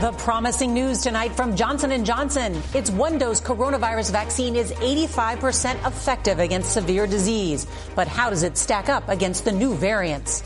The 0.00 0.12
promising 0.12 0.74
news 0.74 1.00
tonight 1.00 1.34
from 1.34 1.56
Johnson 1.56 2.04
& 2.04 2.06
Johnson. 2.06 2.62
Its 2.74 2.90
one-dose 2.90 3.40
coronavirus 3.40 4.12
vaccine 4.12 4.54
is 4.54 4.70
85% 4.72 5.86
effective 5.86 6.38
against 6.38 6.74
severe 6.74 7.06
disease. 7.06 7.66
But 7.94 8.06
how 8.06 8.28
does 8.28 8.42
it 8.42 8.58
stack 8.58 8.90
up 8.90 9.08
against 9.08 9.46
the 9.46 9.52
new 9.52 9.74
variants? 9.74 10.42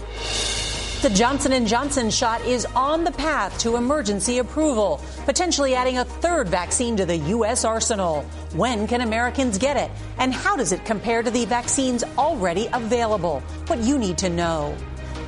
The 1.02 1.10
Johnson 1.10 1.66
& 1.66 1.66
Johnson 1.66 2.10
shot 2.10 2.40
is 2.42 2.64
on 2.76 3.02
the 3.02 3.10
path 3.10 3.58
to 3.60 3.74
emergency 3.74 4.38
approval, 4.38 5.00
potentially 5.24 5.74
adding 5.74 5.98
a 5.98 6.04
third 6.04 6.48
vaccine 6.48 6.96
to 6.98 7.04
the 7.04 7.16
U.S. 7.16 7.64
arsenal. 7.64 8.22
When 8.54 8.86
can 8.86 9.00
Americans 9.00 9.58
get 9.58 9.76
it? 9.76 9.90
And 10.18 10.32
how 10.32 10.54
does 10.54 10.70
it 10.70 10.84
compare 10.84 11.24
to 11.24 11.30
the 11.30 11.44
vaccines 11.46 12.04
already 12.16 12.68
available? 12.72 13.40
What 13.66 13.80
you 13.80 13.98
need 13.98 14.16
to 14.18 14.28
know. 14.28 14.76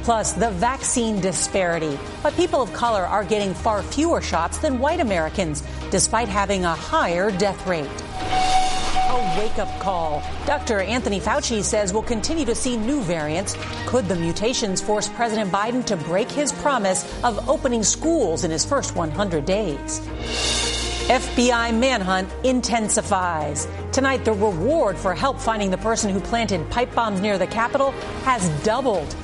Plus, 0.03 0.33
the 0.33 0.51
vaccine 0.51 1.21
disparity. 1.21 1.99
But 2.23 2.35
people 2.35 2.61
of 2.61 2.73
color 2.73 3.03
are 3.03 3.25
getting 3.25 3.55
far 3.55 3.83
fewer 3.83 4.21
shots 4.21 4.59
than 4.59 4.79
white 4.79 5.01
Americans, 5.01 5.63
despite 5.91 6.29
having 6.29 6.65
a 6.65 6.75
higher 6.75 7.31
death 7.31 7.67
rate 7.67 7.89
a 9.13 9.39
wake 9.39 9.59
up 9.59 9.69
call. 9.79 10.23
Dr. 10.47 10.81
Anthony 10.81 11.21
Fauci 11.21 11.63
says 11.63 11.93
we'll 11.93 12.03
continue 12.03 12.47
to 12.47 12.55
see 12.55 12.77
new 12.77 13.03
variants. 13.03 13.57
Could 13.87 14.09
the 14.09 14.17
mutations 14.17 14.81
force 14.81 15.09
President 15.09 15.53
Biden 15.53 15.85
to 15.87 15.97
break 15.97 16.31
his 16.31 16.51
promise 16.51 17.05
of 17.23 17.49
opening 17.49 17.83
schools 17.83 18.45
in 18.45 18.51
his 18.51 18.65
first 18.65 18.97
100 18.97 19.45
days? 19.45 20.01
FBI 21.09 21.79
manhunt 21.79 22.29
intensifies. 22.45 23.69
Tonight, 23.93 24.25
the 24.25 24.33
reward 24.33 24.97
for 24.97 25.15
help 25.15 25.39
finding 25.39 25.71
the 25.71 25.79
person 25.79 26.11
who 26.11 26.21
planted 26.21 26.71
pipe 26.71 26.95
bombs 26.95 27.21
near 27.21 27.37
the 27.37 27.47
Capitol 27.47 27.91
has 28.25 28.49
doubled. 28.63 29.15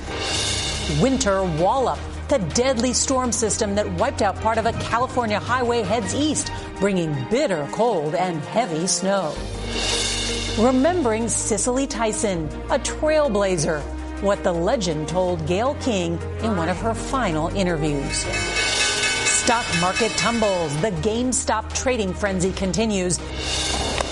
Winter 1.00 1.42
wallop 1.42 1.98
the 2.28 2.39
deadly 2.55 2.92
storm 2.92 3.31
system 3.31 3.75
that 3.75 3.91
wiped 3.92 4.22
out 4.22 4.36
part 4.36 4.58
of 4.58 4.67
a 4.67 4.72
California 4.72 5.39
highway 5.39 5.83
heads 5.83 6.14
east, 6.14 6.50
bringing 6.78 7.14
bitter 7.30 7.69
cold 7.72 8.14
and 8.14 8.41
heavy 8.41 8.86
snow. 8.86 9.34
Remembering 10.58 11.28
Cicely 11.28 11.86
Tyson, 11.86 12.47
a 12.70 12.78
trailblazer, 12.78 13.80
what 14.22 14.42
the 14.42 14.53
legend 14.53 15.08
told 15.08 15.47
Gayle 15.47 15.75
King 15.77 16.19
in 16.42 16.56
one 16.56 16.69
of 16.69 16.78
her 16.80 16.95
final 16.95 17.48
interviews. 17.48 18.25
Stock 19.29 19.67
market 19.80 20.11
tumbles, 20.13 20.74
the 20.83 20.90
GameStop 20.90 21.73
trading 21.74 22.13
frenzy 22.13 22.52
continues. 22.52 23.18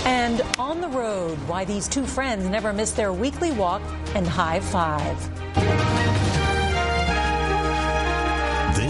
And 0.04 0.40
on 0.58 0.80
the 0.80 0.88
road, 0.88 1.36
why 1.48 1.64
these 1.64 1.88
two 1.88 2.06
friends 2.06 2.46
never 2.48 2.72
miss 2.72 2.92
their 2.92 3.12
weekly 3.12 3.52
walk 3.52 3.82
and 4.14 4.26
high 4.26 4.60
five. 4.60 6.15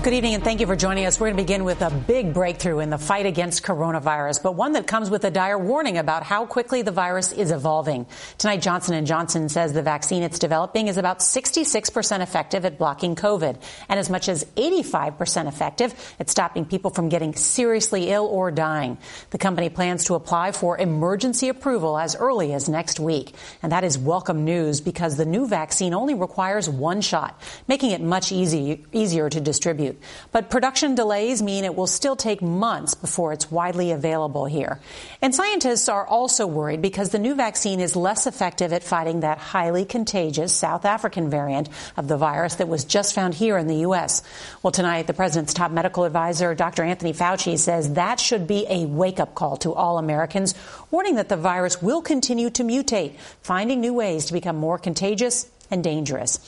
Good 0.00 0.14
evening 0.14 0.34
and 0.34 0.44
thank 0.44 0.60
you 0.60 0.66
for 0.68 0.76
joining 0.76 1.06
us. 1.06 1.18
We're 1.18 1.26
going 1.26 1.38
to 1.38 1.42
begin 1.42 1.64
with 1.64 1.82
a 1.82 1.90
big 1.90 2.32
breakthrough 2.32 2.78
in 2.78 2.88
the 2.88 2.98
fight 2.98 3.26
against 3.26 3.64
coronavirus, 3.64 4.44
but 4.44 4.54
one 4.54 4.74
that 4.74 4.86
comes 4.86 5.10
with 5.10 5.24
a 5.24 5.30
dire 5.30 5.58
warning 5.58 5.98
about 5.98 6.22
how 6.22 6.46
quickly 6.46 6.82
the 6.82 6.92
virus 6.92 7.32
is 7.32 7.50
evolving. 7.50 8.06
Tonight, 8.38 8.62
Johnson 8.62 9.04
& 9.04 9.06
Johnson 9.06 9.48
says 9.48 9.72
the 9.72 9.82
vaccine 9.82 10.22
it's 10.22 10.38
developing 10.38 10.86
is 10.86 10.98
about 10.98 11.18
66% 11.18 12.20
effective 12.20 12.64
at 12.64 12.78
blocking 12.78 13.16
COVID 13.16 13.60
and 13.88 13.98
as 13.98 14.08
much 14.08 14.28
as 14.28 14.44
85% 14.56 15.48
effective 15.48 15.92
at 16.20 16.30
stopping 16.30 16.64
people 16.64 16.92
from 16.92 17.08
getting 17.08 17.34
seriously 17.34 18.10
ill 18.10 18.26
or 18.26 18.52
dying. 18.52 18.98
The 19.30 19.38
company 19.38 19.68
plans 19.68 20.04
to 20.04 20.14
apply 20.14 20.52
for 20.52 20.78
emergency 20.78 21.48
approval 21.48 21.98
as 21.98 22.14
early 22.14 22.52
as 22.52 22.68
next 22.68 23.00
week. 23.00 23.34
And 23.64 23.72
that 23.72 23.82
is 23.82 23.98
welcome 23.98 24.44
news 24.44 24.80
because 24.80 25.16
the 25.16 25.26
new 25.26 25.48
vaccine 25.48 25.92
only 25.92 26.14
requires 26.14 26.68
one 26.68 27.00
shot, 27.00 27.42
making 27.66 27.90
it 27.90 28.00
much 28.00 28.30
easy, 28.30 28.86
easier 28.92 29.28
to 29.28 29.40
distribute. 29.40 29.87
But 30.32 30.50
production 30.50 30.94
delays 30.94 31.42
mean 31.42 31.64
it 31.64 31.74
will 31.74 31.86
still 31.86 32.16
take 32.16 32.42
months 32.42 32.94
before 32.94 33.32
it's 33.32 33.50
widely 33.50 33.90
available 33.92 34.46
here. 34.46 34.80
And 35.22 35.34
scientists 35.34 35.88
are 35.88 36.06
also 36.06 36.46
worried 36.46 36.82
because 36.82 37.10
the 37.10 37.18
new 37.18 37.34
vaccine 37.34 37.80
is 37.80 37.96
less 37.96 38.26
effective 38.26 38.72
at 38.72 38.82
fighting 38.82 39.20
that 39.20 39.38
highly 39.38 39.84
contagious 39.84 40.52
South 40.54 40.84
African 40.84 41.30
variant 41.30 41.68
of 41.96 42.08
the 42.08 42.16
virus 42.16 42.56
that 42.56 42.68
was 42.68 42.84
just 42.84 43.14
found 43.14 43.34
here 43.34 43.58
in 43.58 43.66
the 43.66 43.78
U.S. 43.78 44.22
Well, 44.62 44.70
tonight, 44.70 45.06
the 45.06 45.14
president's 45.14 45.54
top 45.54 45.70
medical 45.70 46.04
advisor, 46.04 46.54
Dr. 46.54 46.82
Anthony 46.82 47.12
Fauci, 47.12 47.58
says 47.58 47.94
that 47.94 48.20
should 48.20 48.46
be 48.46 48.66
a 48.68 48.86
wake 48.86 49.20
up 49.20 49.34
call 49.34 49.56
to 49.58 49.74
all 49.74 49.98
Americans, 49.98 50.54
warning 50.90 51.16
that 51.16 51.28
the 51.28 51.36
virus 51.36 51.82
will 51.82 52.02
continue 52.02 52.50
to 52.50 52.64
mutate, 52.64 53.14
finding 53.42 53.80
new 53.80 53.94
ways 53.94 54.26
to 54.26 54.32
become 54.32 54.56
more 54.56 54.78
contagious 54.78 55.50
and 55.70 55.84
dangerous. 55.84 56.38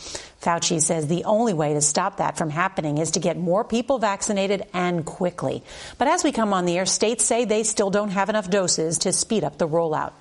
Fauci 0.41 0.81
says 0.81 1.07
the 1.07 1.25
only 1.25 1.53
way 1.53 1.75
to 1.75 1.83
stop 1.83 2.17
that 2.17 2.39
from 2.39 2.49
happening 2.49 2.99
is 2.99 3.11
to 3.13 3.21
get 3.21 3.37
more 3.37 3.63
people 3.63 3.99
vaccinated 3.99 4.65
and 4.73 5.05
quickly. 5.05 5.63
But 5.99 6.09
as 6.09 6.25
we 6.25 6.33
come 6.33 6.55
on 6.55 6.65
the 6.65 6.79
air, 6.79 6.87
states 6.87 7.25
say 7.25 7.45
they 7.45 7.63
still 7.63 7.91
don't 7.91 8.11
have 8.11 8.31
enough 8.31 8.49
doses 8.49 8.99
to 8.99 9.13
speed 9.13 9.45
up 9.45 9.59
the 9.59 9.69
rollout. 9.69 10.13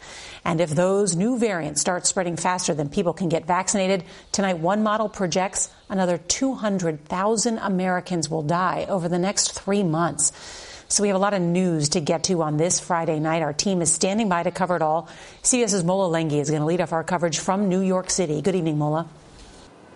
And 0.44 0.60
if 0.60 0.72
those 0.72 1.16
new 1.16 1.38
variants 1.38 1.80
start 1.80 2.06
spreading 2.06 2.36
faster 2.36 2.74
than 2.74 2.90
people 2.90 3.14
can 3.14 3.30
get 3.30 3.46
vaccinated, 3.46 4.04
tonight 4.32 4.60
one 4.60 4.84
model 4.84 5.08
projects 5.08 5.70
another 5.90 6.18
200,000 6.18 7.58
Americans 7.58 8.30
will 8.30 8.44
die 8.44 8.86
over 8.90 9.08
the 9.08 9.20
next 9.20 9.54
three 9.54 9.84
months. 9.84 10.31
So 10.92 11.04
we 11.04 11.10
have 11.10 11.16
a 11.16 11.20
lot 11.20 11.36
of 11.36 11.42
news 11.44 11.90
to 11.90 12.02
get 12.02 12.24
to 12.26 12.42
on 12.42 12.58
this 12.58 12.80
Friday 12.80 13.20
night. 13.20 13.44
Our 13.44 13.54
team 13.54 13.84
is 13.84 13.92
standing 13.92 14.28
by 14.28 14.42
to 14.42 14.50
cover 14.50 14.76
it 14.76 14.82
all. 14.82 15.08
CBS's 15.44 15.84
Mola 15.84 16.12
Lenghi 16.12 16.42
is 16.42 16.50
going 16.50 16.62
to 16.62 16.66
lead 16.66 16.82
off 16.82 16.94
our 16.94 17.04
coverage 17.04 17.38
from 17.38 17.70
New 17.70 17.82
York 17.82 18.10
City. 18.10 18.42
Good 18.42 18.56
evening, 18.56 18.80
Mola. 18.80 19.08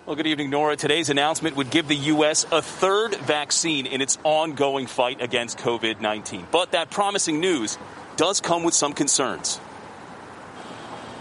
Well, 0.06 0.14
good 0.14 0.28
evening, 0.28 0.50
Norah. 0.50 0.76
Today's 0.76 1.10
announcement 1.10 1.56
would 1.56 1.70
give 1.70 1.88
the 1.88 1.96
U.S. 1.96 2.46
a 2.52 2.62
third 2.62 3.16
vaccine 3.16 3.86
in 3.86 4.02
its 4.02 4.18
ongoing 4.22 4.86
fight 4.86 5.20
against 5.20 5.58
COVID 5.58 6.00
19. 6.00 6.46
But 6.52 6.72
that 6.72 6.92
promising 6.92 7.40
news 7.40 7.76
does 8.16 8.40
come 8.40 8.62
with 8.62 8.74
some 8.74 8.92
concerns. 8.92 9.58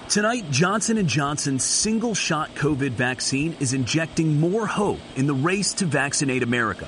Tonight, 0.08 0.52
Johnson 0.52 1.08
& 1.08 1.08
Johnson's 1.08 1.64
single-shot 1.64 2.54
COVID 2.54 2.92
vaccine 2.92 3.56
is 3.60 3.74
injecting 3.74 4.40
more 4.40 4.68
hope 4.68 5.00
in 5.16 5.26
the 5.26 5.34
race 5.34 5.74
to 5.76 5.86
vaccinate 5.86 6.44
America. 6.44 6.88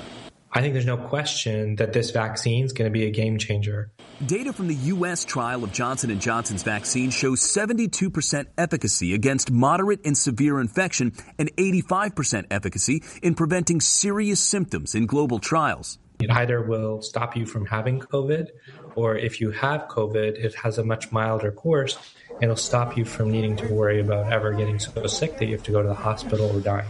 I 0.56 0.62
think 0.62 0.72
there's 0.72 0.86
no 0.86 0.96
question 0.96 1.76
that 1.76 1.92
this 1.92 2.12
vaccine 2.12 2.64
is 2.64 2.72
going 2.72 2.90
to 2.90 2.90
be 2.90 3.04
a 3.04 3.10
game 3.10 3.36
changer. 3.36 3.90
Data 4.24 4.54
from 4.54 4.68
the 4.68 4.74
U.S. 4.96 5.22
trial 5.22 5.62
of 5.62 5.70
Johnson 5.70 6.18
& 6.18 6.20
Johnson's 6.20 6.62
vaccine 6.62 7.10
shows 7.10 7.42
72% 7.42 8.46
efficacy 8.56 9.12
against 9.12 9.50
moderate 9.50 10.00
and 10.06 10.16
severe 10.16 10.58
infection 10.58 11.12
and 11.38 11.54
85% 11.56 12.46
efficacy 12.50 13.02
in 13.22 13.34
preventing 13.34 13.82
serious 13.82 14.40
symptoms 14.40 14.94
in 14.94 15.04
global 15.04 15.40
trials. 15.40 15.98
It 16.20 16.30
either 16.30 16.62
will 16.62 17.02
stop 17.02 17.36
you 17.36 17.44
from 17.44 17.66
having 17.66 18.00
COVID, 18.00 18.48
or 18.94 19.14
if 19.14 19.42
you 19.42 19.50
have 19.50 19.88
COVID, 19.88 20.42
it 20.42 20.54
has 20.54 20.78
a 20.78 20.84
much 20.84 21.12
milder 21.12 21.52
course 21.52 21.98
and 22.30 22.44
it'll 22.44 22.56
stop 22.56 22.96
you 22.96 23.04
from 23.04 23.30
needing 23.30 23.56
to 23.56 23.74
worry 23.74 24.00
about 24.00 24.32
ever 24.32 24.54
getting 24.54 24.78
so 24.78 25.06
sick 25.06 25.36
that 25.36 25.44
you 25.44 25.52
have 25.52 25.64
to 25.64 25.72
go 25.72 25.82
to 25.82 25.88
the 25.88 25.94
hospital 25.94 26.56
or 26.56 26.60
dying. 26.60 26.88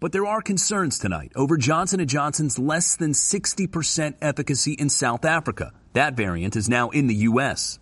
But 0.00 0.12
there 0.12 0.26
are 0.26 0.40
concerns 0.40 0.98
tonight 1.00 1.32
over 1.34 1.56
Johnson 1.56 2.06
& 2.06 2.06
Johnson's 2.06 2.56
less 2.56 2.96
than 2.96 3.12
60% 3.12 4.14
efficacy 4.22 4.74
in 4.74 4.90
South 4.90 5.24
Africa. 5.24 5.72
That 5.92 6.14
variant 6.14 6.54
is 6.54 6.68
now 6.68 6.90
in 6.90 7.08
the 7.08 7.14
U.S. 7.14 7.80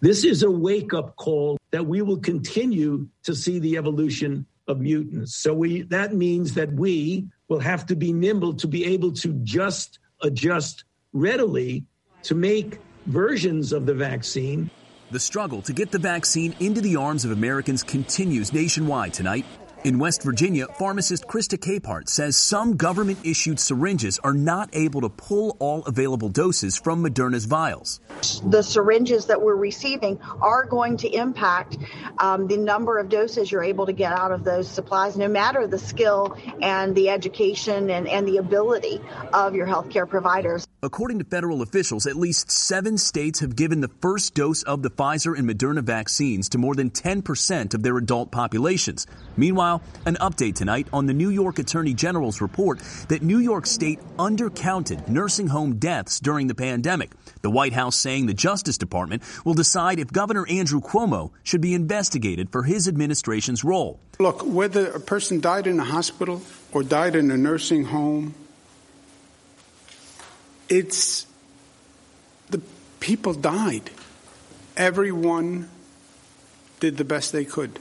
This 0.00 0.24
is 0.24 0.42
a 0.42 0.50
wake 0.50 0.92
up 0.92 1.14
call 1.14 1.56
that 1.70 1.86
we 1.86 2.02
will 2.02 2.18
continue 2.18 3.06
to 3.22 3.36
see 3.36 3.60
the 3.60 3.76
evolution 3.76 4.46
of 4.66 4.80
mutants. 4.80 5.36
So 5.36 5.54
we 5.54 5.82
that 5.82 6.14
means 6.14 6.54
that 6.54 6.72
we 6.72 7.28
will 7.48 7.60
have 7.60 7.86
to 7.86 7.94
be 7.94 8.12
nimble 8.12 8.54
to 8.54 8.66
be 8.66 8.84
able 8.86 9.12
to 9.12 9.32
just 9.44 10.00
adjust 10.22 10.84
readily 11.12 11.84
to 12.24 12.34
make 12.34 12.80
versions 13.06 13.72
of 13.72 13.86
the 13.86 13.94
vaccine. 13.94 14.70
The 15.10 15.20
struggle 15.20 15.62
to 15.62 15.72
get 15.72 15.92
the 15.92 15.98
vaccine 15.98 16.56
into 16.58 16.80
the 16.80 16.96
arms 16.96 17.24
of 17.24 17.30
Americans 17.30 17.82
continues 17.82 18.52
nationwide 18.52 19.12
tonight. 19.14 19.44
In 19.84 19.98
West 19.98 20.22
Virginia, 20.22 20.66
pharmacist 20.78 21.26
Krista 21.26 21.58
Capehart 21.58 22.08
says 22.08 22.38
some 22.38 22.74
government 22.74 23.18
issued 23.22 23.60
syringes 23.60 24.18
are 24.24 24.32
not 24.32 24.70
able 24.72 25.02
to 25.02 25.10
pull 25.10 25.58
all 25.60 25.84
available 25.84 26.30
doses 26.30 26.74
from 26.78 27.04
Moderna's 27.04 27.44
vials. 27.44 28.00
The 28.46 28.62
syringes 28.62 29.26
that 29.26 29.42
we're 29.42 29.56
receiving 29.56 30.18
are 30.40 30.64
going 30.64 30.96
to 30.98 31.10
impact 31.10 31.76
um, 32.16 32.46
the 32.46 32.56
number 32.56 32.96
of 32.96 33.10
doses 33.10 33.52
you're 33.52 33.62
able 33.62 33.84
to 33.84 33.92
get 33.92 34.14
out 34.14 34.32
of 34.32 34.42
those 34.42 34.68
supplies, 34.68 35.18
no 35.18 35.28
matter 35.28 35.66
the 35.66 35.78
skill 35.78 36.34
and 36.62 36.94
the 36.94 37.10
education 37.10 37.90
and, 37.90 38.08
and 38.08 38.26
the 38.26 38.38
ability 38.38 39.02
of 39.34 39.54
your 39.54 39.66
healthcare 39.66 40.08
providers. 40.08 40.66
According 40.84 41.18
to 41.20 41.24
federal 41.24 41.62
officials, 41.62 42.06
at 42.06 42.14
least 42.14 42.50
seven 42.50 42.98
states 42.98 43.40
have 43.40 43.56
given 43.56 43.80
the 43.80 43.88
first 44.02 44.34
dose 44.34 44.62
of 44.64 44.82
the 44.82 44.90
Pfizer 44.90 45.34
and 45.34 45.48
Moderna 45.48 45.82
vaccines 45.82 46.46
to 46.50 46.58
more 46.58 46.74
than 46.74 46.90
10% 46.90 47.72
of 47.72 47.82
their 47.82 47.96
adult 47.96 48.30
populations. 48.30 49.06
Meanwhile, 49.34 49.80
an 50.04 50.18
update 50.20 50.56
tonight 50.56 50.86
on 50.92 51.06
the 51.06 51.14
New 51.14 51.30
York 51.30 51.58
Attorney 51.58 51.94
General's 51.94 52.42
report 52.42 52.80
that 53.08 53.22
New 53.22 53.38
York 53.38 53.66
State 53.66 53.98
undercounted 54.18 55.08
nursing 55.08 55.46
home 55.46 55.76
deaths 55.76 56.20
during 56.20 56.48
the 56.48 56.54
pandemic. 56.54 57.12
The 57.40 57.50
White 57.50 57.72
House 57.72 57.96
saying 57.96 58.26
the 58.26 58.34
Justice 58.34 58.76
Department 58.76 59.22
will 59.42 59.54
decide 59.54 59.98
if 59.98 60.12
Governor 60.12 60.46
Andrew 60.50 60.82
Cuomo 60.82 61.30
should 61.44 61.62
be 61.62 61.72
investigated 61.72 62.50
for 62.52 62.64
his 62.64 62.88
administration's 62.88 63.64
role. 63.64 64.00
Look, 64.18 64.42
whether 64.44 64.88
a 64.88 65.00
person 65.00 65.40
died 65.40 65.66
in 65.66 65.80
a 65.80 65.84
hospital 65.84 66.42
or 66.72 66.82
died 66.82 67.16
in 67.16 67.30
a 67.30 67.38
nursing 67.38 67.84
home, 67.84 68.34
it's 70.68 71.26
the 72.50 72.60
people 73.00 73.34
died. 73.34 73.90
Everyone 74.76 75.70
did 76.80 76.96
the 76.96 77.04
best 77.04 77.32
they 77.32 77.44
could. 77.44 77.78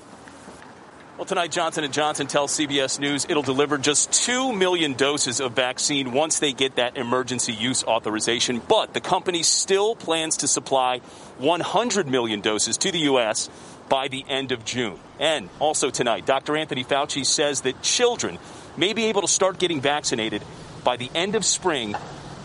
Well, 1.18 1.26
tonight 1.26 1.52
Johnson 1.52 1.90
& 1.92 1.92
Johnson 1.92 2.26
tells 2.26 2.58
CBS 2.58 3.00
News 3.00 3.28
it'll 3.30 3.44
deliver 3.44 3.78
just 3.78 4.12
2 4.26 4.52
million 4.52 4.94
doses 4.94 5.40
of 5.40 5.54
vaccine 5.54 6.12
once 6.12 6.40
they 6.40 6.54
get 6.54 6.78
that 6.78 6.98
emergency 6.98 7.54
use 7.54 7.84
authorization, 7.84 8.60
but 8.68 8.96
the 8.96 9.00
company 9.00 9.44
still 9.44 9.96
plans 9.96 10.38
to 10.38 10.48
supply 10.48 11.00
100 11.38 12.08
million 12.08 12.42
doses 12.42 12.78
to 12.78 12.92
the 12.92 13.00
U.S. 13.00 13.48
by 13.90 14.08
the 14.08 14.26
end 14.28 14.52
of 14.52 14.66
June. 14.66 15.00
And 15.20 15.50
also 15.60 15.92
tonight, 15.92 16.26
Dr. 16.26 16.58
Anthony 16.58 16.84
Fauci 16.84 17.26
says 17.26 17.62
that 17.62 17.84
children 17.84 18.40
may 18.76 18.94
be 18.94 19.06
able 19.06 19.22
to 19.22 19.28
start 19.28 19.60
getting 19.60 19.82
vaccinated 19.82 20.42
by 20.84 20.98
the 20.98 21.12
end 21.14 21.36
of 21.36 21.46
spring 21.46 21.96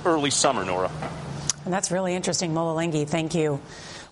early 0.04 0.30
summer, 0.30 0.64
Norah. 0.64 0.90
And 1.64 1.72
that's 1.72 1.90
really 1.90 2.14
interesting, 2.14 2.54
Mola 2.54 2.80
Lenghi. 2.80 3.06
Thank 3.06 3.34
you. 3.34 3.60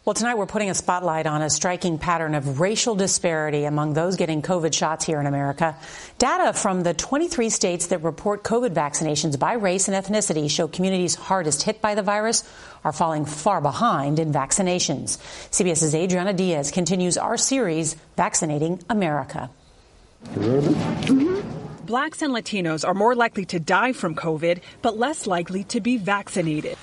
Well, 0.07 0.15
tonight 0.15 0.39
we're 0.39 0.47
putting 0.47 0.71
a 0.71 0.75
spotlight 0.75 1.27
on 1.27 1.43
a 1.43 1.51
striking 1.51 1.99
pattern 1.99 2.37
of 2.37 2.61
racial 2.61 2.95
disparity 2.95 3.65
among 3.65 3.95
those 3.95 4.15
getting 4.15 4.41
COVID 4.41 4.73
shots 4.73 5.05
here 5.05 5.19
in 5.19 5.27
America. 5.27 5.77
Data 6.19 6.53
from 6.53 6.85
the 6.85 6.95
23 6.95 7.51
states 7.51 7.89
that 7.89 8.05
report 8.05 8.45
COVID 8.45 8.71
vaccinations 8.71 9.37
by 9.37 9.55
race 9.55 9.89
and 9.89 9.97
ethnicity 9.97 10.49
show 10.49 10.69
communities 10.69 11.17
hardest 11.17 11.65
hit 11.65 11.81
by 11.83 11.97
the 11.97 12.03
virus 12.03 12.45
are 12.85 12.93
falling 12.93 13.25
far 13.25 13.61
behind 13.61 14.21
in 14.21 14.33
vaccinations. 14.33 15.19
CBS's 15.51 15.93
Adriana 15.93 16.33
Diaz 16.33 16.71
continues 16.71 17.19
our 17.19 17.37
series, 17.37 17.97
Vaccinating 18.17 18.81
America. 18.89 19.51
Blacks 21.87 22.21
and 22.21 22.35
Latinos 22.35 22.85
are 22.85 22.95
more 22.95 23.15
likely 23.15 23.45
to 23.45 23.61
die 23.61 23.93
from 23.93 24.17
COVID, 24.17 24.61
but 24.83 24.99
less 24.99 25.25
likely 25.25 25.63
to 25.65 25.81
be 25.81 25.97
vaccinated. 25.99 26.77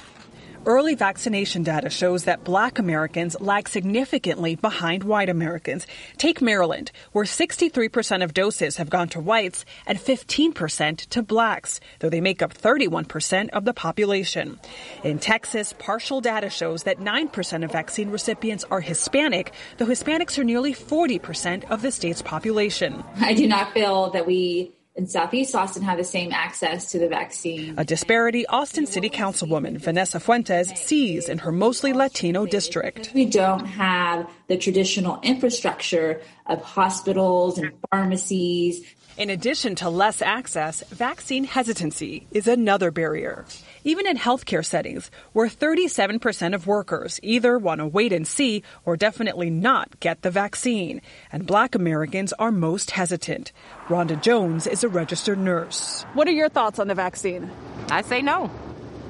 Early 0.66 0.96
vaccination 0.96 1.64
data 1.64 1.90
shows 1.90 2.24
that 2.24 2.46
black 2.46 2.80
Americans 2.80 3.36
lag 3.42 3.68
significantly 3.68 4.56
behind 4.56 5.04
white 5.04 5.28
Americans. 5.28 5.86
Take 6.16 6.42
Maryland, 6.42 6.94
where 7.12 7.26
63% 7.26 8.24
of 8.24 8.34
doses 8.34 8.78
have 8.78 8.90
gone 8.90 9.10
to 9.10 9.20
whites 9.20 9.66
and 9.86 10.00
15% 10.00 11.10
to 11.10 11.22
blacks, 11.22 11.82
though 12.00 12.10
they 12.10 12.22
make 12.22 12.42
up 12.42 12.54
31% 12.54 13.50
of 13.50 13.66
the 13.66 13.74
population. 13.74 14.58
In 15.04 15.20
Texas, 15.20 15.74
partial 15.78 16.22
data 16.22 16.50
shows 16.50 16.84
that 16.84 17.00
9% 17.00 17.66
of 17.66 17.72
vaccine 17.74 18.10
recipients 18.10 18.64
are 18.72 18.80
Hispanic, 18.80 19.52
though 19.80 19.86
Hispanics 19.86 20.38
are 20.38 20.46
nearly 20.46 20.74
40% 20.74 21.70
of 21.70 21.82
the 21.82 21.92
state's 21.92 22.22
population. 22.22 23.04
I 23.18 23.34
do 23.34 23.50
not 23.50 23.74
feel 23.74 24.12
that 24.12 24.26
we 24.26 24.72
in 24.96 25.08
Southeast 25.08 25.56
Austin 25.56 25.82
have 25.84 25.98
the 25.98 26.04
same 26.04 26.32
access 26.32 26.92
to 26.92 27.00
the 27.00 27.08
vaccine. 27.08 27.74
A 27.78 27.84
disparity 27.84 28.46
Austin 28.48 28.86
City 28.86 29.10
Councilwoman 29.10 29.80
Vanessa 29.80 30.20
Fuentes 30.20 30.70
sees 30.80 31.28
in 31.28 31.40
her 31.40 31.52
mostly 31.52 31.94
Latino 31.94 32.46
district. 32.46 33.12
We 33.14 33.26
don't 33.26 33.66
have 33.66 34.30
the 34.48 34.58
traditional 34.58 35.20
infrastructure 35.24 36.22
of 36.46 36.62
hospitals 36.62 37.58
and 37.58 37.72
pharmacies. 37.90 38.86
In 39.18 39.30
addition 39.30 39.76
to 39.76 39.90
less 39.90 40.22
access, 40.22 40.84
vaccine 40.90 41.44
hesitancy 41.44 42.28
is 42.32 42.48
another 42.48 42.92
barrier 42.92 43.46
even 43.84 44.08
in 44.08 44.18
healthcare 44.18 44.66
settings, 44.66 45.12
where 45.34 45.48
37% 45.48 46.56
of 46.56 46.68
workers 46.68 47.20
either 47.22 47.58
want 47.58 47.80
to 47.80 47.88
wait 47.88 48.14
and 48.14 48.28
see 48.28 48.64
or 48.86 48.98
definitely 48.98 49.50
not 49.50 50.00
get 50.00 50.22
the 50.22 50.32
vaccine. 50.32 51.02
And 51.32 51.46
black 51.46 51.76
Americans 51.76 52.34
are 52.34 52.52
most 52.52 52.92
hesitant. 52.92 53.52
Rhonda 53.88 54.22
Jones 54.22 54.68
is 54.68 54.84
a 54.84 54.90
registered 54.90 55.40
nurse. 55.40 56.04
What 56.14 56.28
are 56.28 56.32
your 56.32 56.50
thoughts 56.50 56.80
on 56.80 56.88
the 56.88 56.96
vaccine? 56.96 57.52
I 57.90 58.02
say 58.02 58.22
no. 58.22 58.50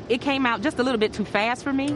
It 0.10 0.22
came 0.22 0.46
out 0.46 0.62
just 0.62 0.80
a 0.80 0.84
little 0.84 1.00
bit 1.00 1.14
too 1.14 1.26
fast 1.26 1.64
for 1.64 1.72
me. 1.72 1.96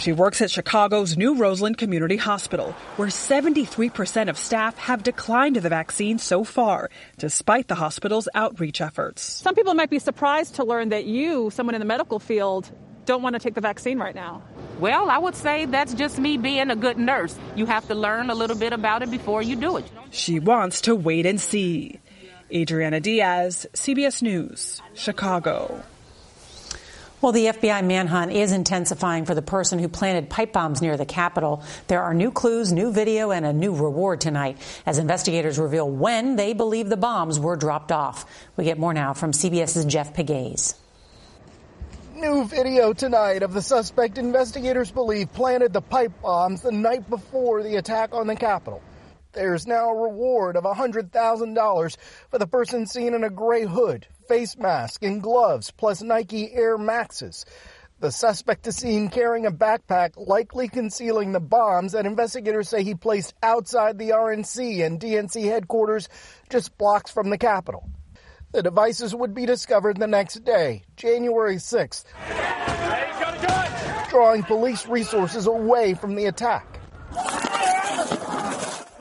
She 0.00 0.12
works 0.12 0.40
at 0.40 0.50
Chicago's 0.50 1.18
New 1.18 1.34
Roseland 1.34 1.76
Community 1.76 2.16
Hospital, 2.16 2.72
where 2.96 3.08
73% 3.08 4.30
of 4.30 4.38
staff 4.38 4.78
have 4.78 5.02
declined 5.02 5.56
the 5.56 5.68
vaccine 5.68 6.18
so 6.18 6.42
far, 6.42 6.88
despite 7.18 7.68
the 7.68 7.74
hospital's 7.74 8.26
outreach 8.34 8.80
efforts. 8.80 9.20
Some 9.22 9.54
people 9.54 9.74
might 9.74 9.90
be 9.90 9.98
surprised 9.98 10.54
to 10.54 10.64
learn 10.64 10.88
that 10.88 11.04
you, 11.04 11.50
someone 11.50 11.74
in 11.74 11.80
the 11.80 11.86
medical 11.86 12.18
field, 12.18 12.70
don't 13.04 13.20
want 13.20 13.34
to 13.34 13.38
take 13.40 13.52
the 13.52 13.60
vaccine 13.60 13.98
right 13.98 14.14
now. 14.14 14.42
Well, 14.78 15.10
I 15.10 15.18
would 15.18 15.34
say 15.34 15.66
that's 15.66 15.92
just 15.92 16.18
me 16.18 16.38
being 16.38 16.70
a 16.70 16.76
good 16.76 16.96
nurse. 16.96 17.38
You 17.54 17.66
have 17.66 17.86
to 17.88 17.94
learn 17.94 18.30
a 18.30 18.34
little 18.34 18.56
bit 18.56 18.72
about 18.72 19.02
it 19.02 19.10
before 19.10 19.42
you 19.42 19.54
do 19.54 19.76
it. 19.76 19.84
She 20.12 20.40
wants 20.40 20.80
to 20.82 20.96
wait 20.96 21.26
and 21.26 21.38
see. 21.38 22.00
Adriana 22.50 23.00
Diaz, 23.00 23.66
CBS 23.74 24.22
News, 24.22 24.80
Chicago. 24.94 25.82
Well, 27.20 27.32
the 27.32 27.46
FBI 27.46 27.84
manhunt 27.84 28.32
is 28.32 28.50
intensifying 28.50 29.26
for 29.26 29.34
the 29.34 29.42
person 29.42 29.78
who 29.78 29.88
planted 29.88 30.30
pipe 30.30 30.54
bombs 30.54 30.80
near 30.80 30.96
the 30.96 31.04
Capitol. 31.04 31.62
There 31.86 32.02
are 32.02 32.14
new 32.14 32.30
clues, 32.30 32.72
new 32.72 32.90
video, 32.92 33.30
and 33.30 33.44
a 33.44 33.52
new 33.52 33.74
reward 33.74 34.22
tonight 34.22 34.56
as 34.86 34.96
investigators 34.96 35.58
reveal 35.58 35.88
when 35.88 36.36
they 36.36 36.54
believe 36.54 36.88
the 36.88 36.96
bombs 36.96 37.38
were 37.38 37.56
dropped 37.56 37.92
off. 37.92 38.24
We 38.56 38.64
get 38.64 38.78
more 38.78 38.94
now 38.94 39.12
from 39.12 39.32
CBS's 39.32 39.84
Jeff 39.84 40.14
Pegues. 40.14 40.74
New 42.14 42.46
video 42.46 42.94
tonight 42.94 43.42
of 43.42 43.52
the 43.52 43.60
suspect 43.60 44.16
investigators 44.16 44.90
believe 44.90 45.30
planted 45.34 45.74
the 45.74 45.82
pipe 45.82 46.12
bombs 46.22 46.62
the 46.62 46.72
night 46.72 47.08
before 47.10 47.62
the 47.62 47.76
attack 47.76 48.14
on 48.14 48.28
the 48.28 48.36
Capitol. 48.36 48.82
There's 49.32 49.66
now 49.66 49.90
a 49.90 50.02
reward 50.02 50.56
of 50.56 50.64
$100,000 50.64 51.96
for 52.30 52.38
the 52.38 52.46
person 52.46 52.86
seen 52.86 53.14
in 53.14 53.22
a 53.22 53.30
gray 53.30 53.64
hood, 53.64 54.06
face 54.28 54.56
mask, 54.56 55.04
and 55.04 55.22
gloves, 55.22 55.70
plus 55.70 56.02
Nike 56.02 56.52
Air 56.52 56.76
Maxes. 56.76 57.44
The 58.00 58.10
suspect 58.10 58.66
is 58.66 58.76
seen 58.76 59.08
carrying 59.08 59.46
a 59.46 59.52
backpack, 59.52 60.14
likely 60.16 60.68
concealing 60.68 61.32
the 61.32 61.40
bombs 61.40 61.92
that 61.92 62.06
investigators 62.06 62.68
say 62.68 62.82
he 62.82 62.94
placed 62.94 63.34
outside 63.42 63.98
the 63.98 64.10
RNC 64.10 64.84
and 64.84 64.98
DNC 64.98 65.44
headquarters 65.44 66.08
just 66.48 66.76
blocks 66.78 67.10
from 67.10 67.30
the 67.30 67.38
Capitol. 67.38 67.88
The 68.52 68.62
devices 68.62 69.14
would 69.14 69.34
be 69.34 69.46
discovered 69.46 69.98
the 69.98 70.08
next 70.08 70.44
day, 70.44 70.82
January 70.96 71.56
6th, 71.56 72.04
drawing 74.08 74.42
police 74.42 74.86
resources 74.86 75.46
away 75.46 75.94
from 75.94 76.16
the 76.16 76.24
attack. 76.24 76.69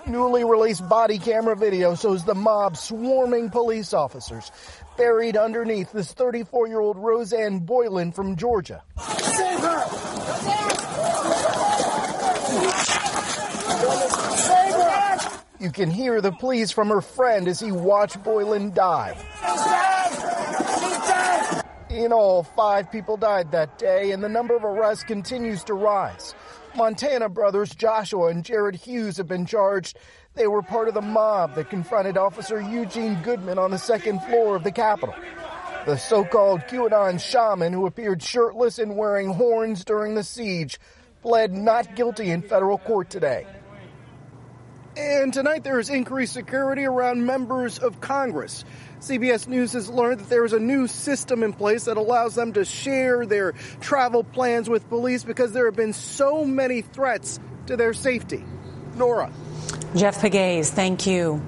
Newly 0.09 0.43
released 0.43 0.89
body 0.89 1.19
camera 1.19 1.55
video 1.55 1.93
shows 1.93 2.25
the 2.25 2.33
mob 2.33 2.75
swarming 2.75 3.51
police 3.51 3.93
officers 3.93 4.51
buried 4.97 5.37
underneath 5.37 5.91
this 5.91 6.11
34 6.13 6.67
year 6.67 6.79
old 6.79 6.97
Rosanne 6.97 7.59
Boyland 7.59 8.15
from 8.15 8.35
Georgia. 8.35 8.81
Save 8.97 9.59
her! 9.59 9.85
Save 14.35 14.73
her! 14.73 15.43
You 15.59 15.71
can 15.71 15.91
hear 15.91 16.21
the 16.21 16.31
pleas 16.31 16.71
from 16.71 16.87
her 16.87 17.01
friend 17.01 17.47
as 17.47 17.59
he 17.59 17.71
watched 17.71 18.23
Boyland 18.23 18.73
die. 18.73 19.15
In 21.89 22.13
all, 22.13 22.43
five 22.43 22.91
people 22.91 23.17
died 23.17 23.51
that 23.51 23.79
day, 23.79 24.11
and 24.11 24.23
the 24.23 24.29
number 24.29 24.55
of 24.55 24.63
arrests 24.63 25.03
continues 25.03 25.63
to 25.63 25.73
rise. 25.73 26.35
Montana 26.75 27.29
brothers 27.29 27.73
Joshua 27.73 28.27
and 28.27 28.45
Jared 28.45 28.75
Hughes 28.75 29.17
have 29.17 29.27
been 29.27 29.47
charged. 29.47 29.97
They 30.35 30.45
were 30.45 30.61
part 30.61 30.87
of 30.87 30.93
the 30.93 31.01
mob 31.01 31.55
that 31.55 31.71
confronted 31.71 32.15
Officer 32.15 32.61
Eugene 32.61 33.19
Goodman 33.23 33.57
on 33.57 33.71
the 33.71 33.79
second 33.79 34.21
floor 34.21 34.55
of 34.55 34.63
the 34.63 34.71
Capitol. 34.71 35.15
The 35.87 35.97
so 35.97 36.23
called 36.23 36.61
QAnon 36.61 37.19
shaman 37.19 37.73
who 37.73 37.87
appeared 37.87 38.21
shirtless 38.21 38.77
and 38.77 38.95
wearing 38.95 39.33
horns 39.33 39.83
during 39.83 40.13
the 40.13 40.23
siege 40.23 40.79
pled 41.23 41.51
not 41.51 41.95
guilty 41.95 42.29
in 42.29 42.43
federal 42.43 42.77
court 42.77 43.09
today. 43.09 43.47
And 44.95 45.33
tonight 45.33 45.63
there 45.63 45.79
is 45.79 45.89
increased 45.89 46.33
security 46.33 46.85
around 46.85 47.25
members 47.25 47.79
of 47.79 48.01
Congress. 48.01 48.65
CBS 48.99 49.47
News 49.47 49.73
has 49.73 49.89
learned 49.89 50.19
that 50.19 50.29
there 50.29 50.43
is 50.43 50.53
a 50.53 50.59
new 50.59 50.87
system 50.87 51.41
in 51.41 51.53
place 51.53 51.85
that 51.85 51.95
allows 51.95 52.35
them 52.35 52.53
to 52.53 52.65
share 52.65 53.25
their 53.25 53.53
travel 53.79 54.23
plans 54.23 54.69
with 54.69 54.87
police 54.89 55.23
because 55.23 55.53
there 55.53 55.65
have 55.65 55.75
been 55.75 55.93
so 55.93 56.43
many 56.43 56.81
threats 56.81 57.39
to 57.67 57.77
their 57.77 57.93
safety. 57.93 58.43
Norah. 58.95 59.31
Jeff 59.95 60.21
Pegues, 60.21 60.69
thank 60.69 61.07
you. 61.07 61.41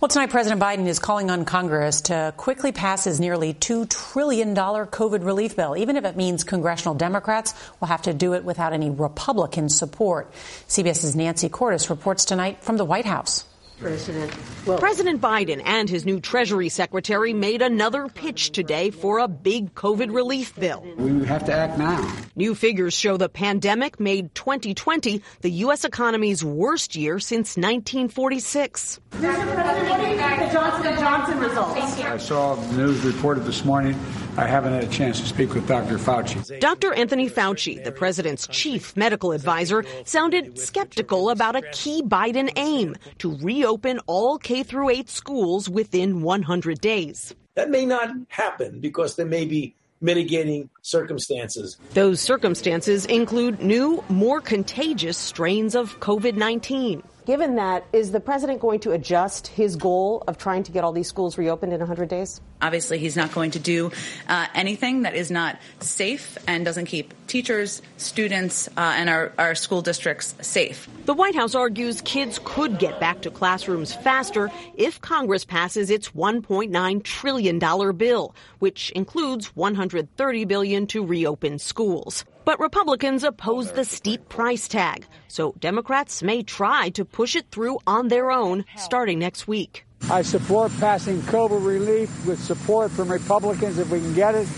Well, 0.00 0.08
tonight 0.08 0.30
President 0.30 0.60
Biden 0.60 0.86
is 0.86 0.98
calling 0.98 1.30
on 1.30 1.44
Congress 1.44 2.00
to 2.02 2.32
quickly 2.36 2.72
pass 2.72 3.04
his 3.04 3.20
nearly 3.20 3.52
$2 3.52 3.88
trillion 3.88 4.54
COVID 4.54 5.24
relief 5.24 5.56
bill, 5.56 5.76
even 5.76 5.96
if 5.96 6.04
it 6.04 6.16
means 6.16 6.42
congressional 6.42 6.94
Democrats 6.94 7.54
will 7.78 7.88
have 7.88 8.02
to 8.02 8.14
do 8.14 8.32
it 8.32 8.42
without 8.42 8.72
any 8.72 8.90
Republican 8.90 9.68
support. 9.68 10.32
CBS's 10.68 11.14
Nancy 11.14 11.50
Cordes 11.50 11.90
reports 11.90 12.24
tonight 12.24 12.64
from 12.64 12.78
the 12.78 12.84
White 12.84 13.04
House. 13.04 13.44
President. 13.80 14.32
Well, 14.66 14.78
President 14.78 15.20
Biden 15.20 15.62
and 15.64 15.88
his 15.88 16.04
new 16.04 16.20
Treasury 16.20 16.68
Secretary 16.68 17.32
made 17.32 17.62
another 17.62 18.08
pitch 18.08 18.50
today 18.50 18.90
for 18.90 19.18
a 19.18 19.28
big 19.28 19.74
COVID 19.74 20.14
relief 20.14 20.54
bill. 20.54 20.86
We 20.98 21.24
have 21.24 21.44
to 21.46 21.52
act 21.52 21.78
now. 21.78 22.12
New 22.36 22.54
figures 22.54 22.94
show 22.94 23.16
the 23.16 23.28
pandemic 23.28 23.98
made 23.98 24.34
2020 24.34 25.22
the 25.40 25.50
U.S. 25.50 25.84
economy's 25.84 26.44
worst 26.44 26.94
year 26.94 27.18
since 27.18 27.56
1946. 27.56 29.00
Mr. 29.12 29.20
President, 29.20 29.90
what 29.90 30.00
do 30.00 30.06
you 30.06 30.16
think 30.16 30.40
the 30.40 30.52
Johnson 30.52 30.98
& 30.98 30.98
Johnson 30.98 31.38
results? 31.38 32.00
I 32.00 32.16
saw 32.18 32.54
the 32.54 32.76
news 32.76 33.02
reported 33.04 33.44
this 33.44 33.64
morning. 33.64 33.98
I 34.36 34.46
haven't 34.46 34.72
had 34.72 34.84
a 34.84 34.88
chance 34.88 35.20
to 35.20 35.26
speak 35.26 35.54
with 35.54 35.66
Dr. 35.66 35.98
Fauci. 35.98 36.60
Dr. 36.60 36.94
Anthony 36.94 37.28
Fauci, 37.28 37.82
the 37.82 37.92
president's 37.92 38.46
chief 38.46 38.96
medical 38.96 39.32
advisor, 39.32 39.84
sounded 40.04 40.58
skeptical 40.58 41.30
about 41.30 41.56
a 41.56 41.62
key 41.72 42.02
Biden 42.02 42.50
aim 42.56 42.96
to 43.18 43.36
reopen 43.38 43.98
all 44.06 44.38
K 44.38 44.62
through 44.62 44.90
8 44.90 45.08
schools 45.08 45.68
within 45.68 46.22
100 46.22 46.80
days. 46.80 47.34
That 47.54 47.70
may 47.70 47.84
not 47.84 48.10
happen 48.28 48.80
because 48.80 49.16
there 49.16 49.26
may 49.26 49.44
be 49.44 49.74
mitigating 50.00 50.70
circumstances. 50.82 51.76
Those 51.94 52.20
circumstances 52.20 53.06
include 53.06 53.62
new, 53.62 54.02
more 54.08 54.40
contagious 54.40 55.18
strains 55.18 55.74
of 55.74 55.98
COVID 56.00 56.36
19. 56.36 57.02
Given 57.26 57.56
that, 57.56 57.84
is 57.92 58.12
the 58.12 58.20
president 58.20 58.60
going 58.60 58.80
to 58.80 58.92
adjust 58.92 59.48
his 59.48 59.76
goal 59.76 60.24
of 60.26 60.38
trying 60.38 60.62
to 60.64 60.72
get 60.72 60.84
all 60.84 60.92
these 60.92 61.08
schools 61.08 61.36
reopened 61.36 61.72
in 61.72 61.78
100 61.78 62.08
days? 62.08 62.40
Obviously, 62.62 62.98
he's 62.98 63.16
not 63.16 63.32
going 63.32 63.50
to 63.52 63.58
do 63.58 63.92
uh, 64.28 64.46
anything 64.54 65.02
that 65.02 65.14
is 65.14 65.30
not 65.30 65.58
safe 65.80 66.38
and 66.46 66.64
doesn't 66.64 66.86
keep 66.86 67.12
teachers, 67.26 67.82
students, 67.98 68.68
uh, 68.68 68.94
and 68.96 69.10
our, 69.10 69.32
our 69.38 69.54
school 69.54 69.82
districts 69.82 70.34
safe. 70.40 70.88
The 71.04 71.14
White 71.14 71.34
House 71.34 71.54
argues 71.54 72.00
kids 72.00 72.40
could 72.42 72.78
get 72.78 72.98
back 73.00 73.22
to 73.22 73.30
classrooms 73.30 73.94
faster 73.94 74.50
if 74.76 75.00
Congress 75.00 75.44
passes 75.44 75.90
its 75.90 76.10
$1.9 76.10 77.02
trillion 77.04 77.96
bill, 77.96 78.34
which 78.58 78.90
includes 78.92 79.54
130 79.56 80.44
billion 80.46 80.86
to 80.88 81.04
reopen 81.04 81.58
schools. 81.58 82.24
But 82.50 82.58
Republicans 82.58 83.22
oppose 83.22 83.70
the 83.70 83.84
steep 83.84 84.28
price 84.28 84.66
tag, 84.66 85.06
so 85.28 85.54
Democrats 85.60 86.20
may 86.20 86.42
try 86.42 86.88
to 86.94 87.04
push 87.04 87.36
it 87.36 87.48
through 87.52 87.78
on 87.86 88.08
their 88.08 88.32
own 88.32 88.64
starting 88.76 89.20
next 89.20 89.46
week. 89.46 89.86
I 90.10 90.22
support 90.22 90.72
passing 90.80 91.20
COVID 91.20 91.64
relief 91.64 92.10
with 92.26 92.42
support 92.42 92.90
from 92.90 93.08
Republicans 93.08 93.78
if 93.78 93.88
we 93.90 94.00
can 94.00 94.14
get 94.14 94.34
it, 94.34 94.48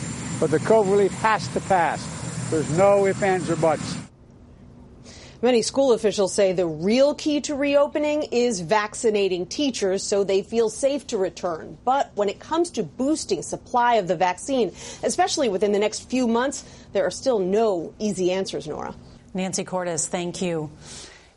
but 0.40 0.50
the 0.50 0.56
COVID 0.56 0.90
relief 0.90 1.12
has 1.20 1.46
to 1.48 1.60
pass. 1.60 2.00
There's 2.50 2.78
no 2.78 3.04
ifs, 3.04 3.22
ands, 3.22 3.50
or 3.50 3.56
buts. 3.56 3.98
Many 5.42 5.62
school 5.62 5.92
officials 5.92 6.32
say 6.32 6.52
the 6.52 6.68
real 6.68 7.16
key 7.16 7.40
to 7.40 7.56
reopening 7.56 8.22
is 8.30 8.60
vaccinating 8.60 9.46
teachers 9.46 10.04
so 10.04 10.22
they 10.22 10.40
feel 10.40 10.70
safe 10.70 11.04
to 11.08 11.18
return. 11.18 11.76
But 11.84 12.12
when 12.14 12.28
it 12.28 12.38
comes 12.38 12.70
to 12.70 12.84
boosting 12.84 13.42
supply 13.42 13.96
of 13.96 14.06
the 14.06 14.14
vaccine, 14.14 14.68
especially 15.02 15.48
within 15.48 15.72
the 15.72 15.80
next 15.80 16.08
few 16.08 16.28
months, 16.28 16.62
there 16.92 17.04
are 17.04 17.10
still 17.10 17.40
no 17.40 17.92
easy 17.98 18.30
answers, 18.30 18.68
Norah. 18.68 18.94
Nancy 19.34 19.64
Cordes, 19.64 20.06
thank 20.06 20.42
you. 20.42 20.70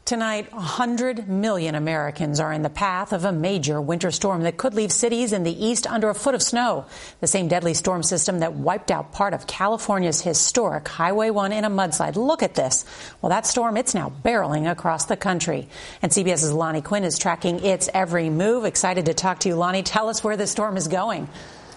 Tonight, 0.05 0.53
100 0.53 1.27
million 1.27 1.73
Americans 1.73 2.39
are 2.39 2.53
in 2.53 2.61
the 2.61 2.69
path 2.69 3.11
of 3.11 3.25
a 3.25 3.31
major 3.31 3.81
winter 3.81 4.11
storm 4.11 4.43
that 4.43 4.55
could 4.55 4.75
leave 4.75 4.91
cities 4.91 5.33
in 5.33 5.41
the 5.41 5.65
east 5.65 5.87
under 5.87 6.11
a 6.11 6.13
foot 6.13 6.35
of 6.35 6.43
snow. 6.43 6.85
The 7.21 7.27
same 7.27 7.47
deadly 7.47 7.73
storm 7.73 8.03
system 8.03 8.41
that 8.41 8.53
wiped 8.53 8.91
out 8.91 9.13
part 9.13 9.33
of 9.33 9.47
California's 9.47 10.21
historic 10.21 10.87
Highway 10.87 11.31
1 11.31 11.51
in 11.51 11.65
a 11.65 11.71
mudslide. 11.71 12.17
Look 12.17 12.43
at 12.43 12.53
this. 12.53 12.85
Well, 13.19 13.31
that 13.31 13.47
storm, 13.47 13.77
it's 13.77 13.95
now 13.95 14.13
barreling 14.23 14.69
across 14.69 15.05
the 15.05 15.17
country. 15.17 15.67
And 16.03 16.11
CBS's 16.11 16.53
Lonnie 16.53 16.83
Quinn 16.83 17.03
is 17.03 17.17
tracking 17.17 17.65
its 17.65 17.89
every 17.91 18.29
move. 18.29 18.63
Excited 18.63 19.07
to 19.07 19.15
talk 19.15 19.39
to 19.39 19.49
you, 19.49 19.55
Lonnie. 19.55 19.81
Tell 19.81 20.07
us 20.07 20.23
where 20.23 20.37
the 20.37 20.45
storm 20.45 20.77
is 20.77 20.87
going. 20.87 21.27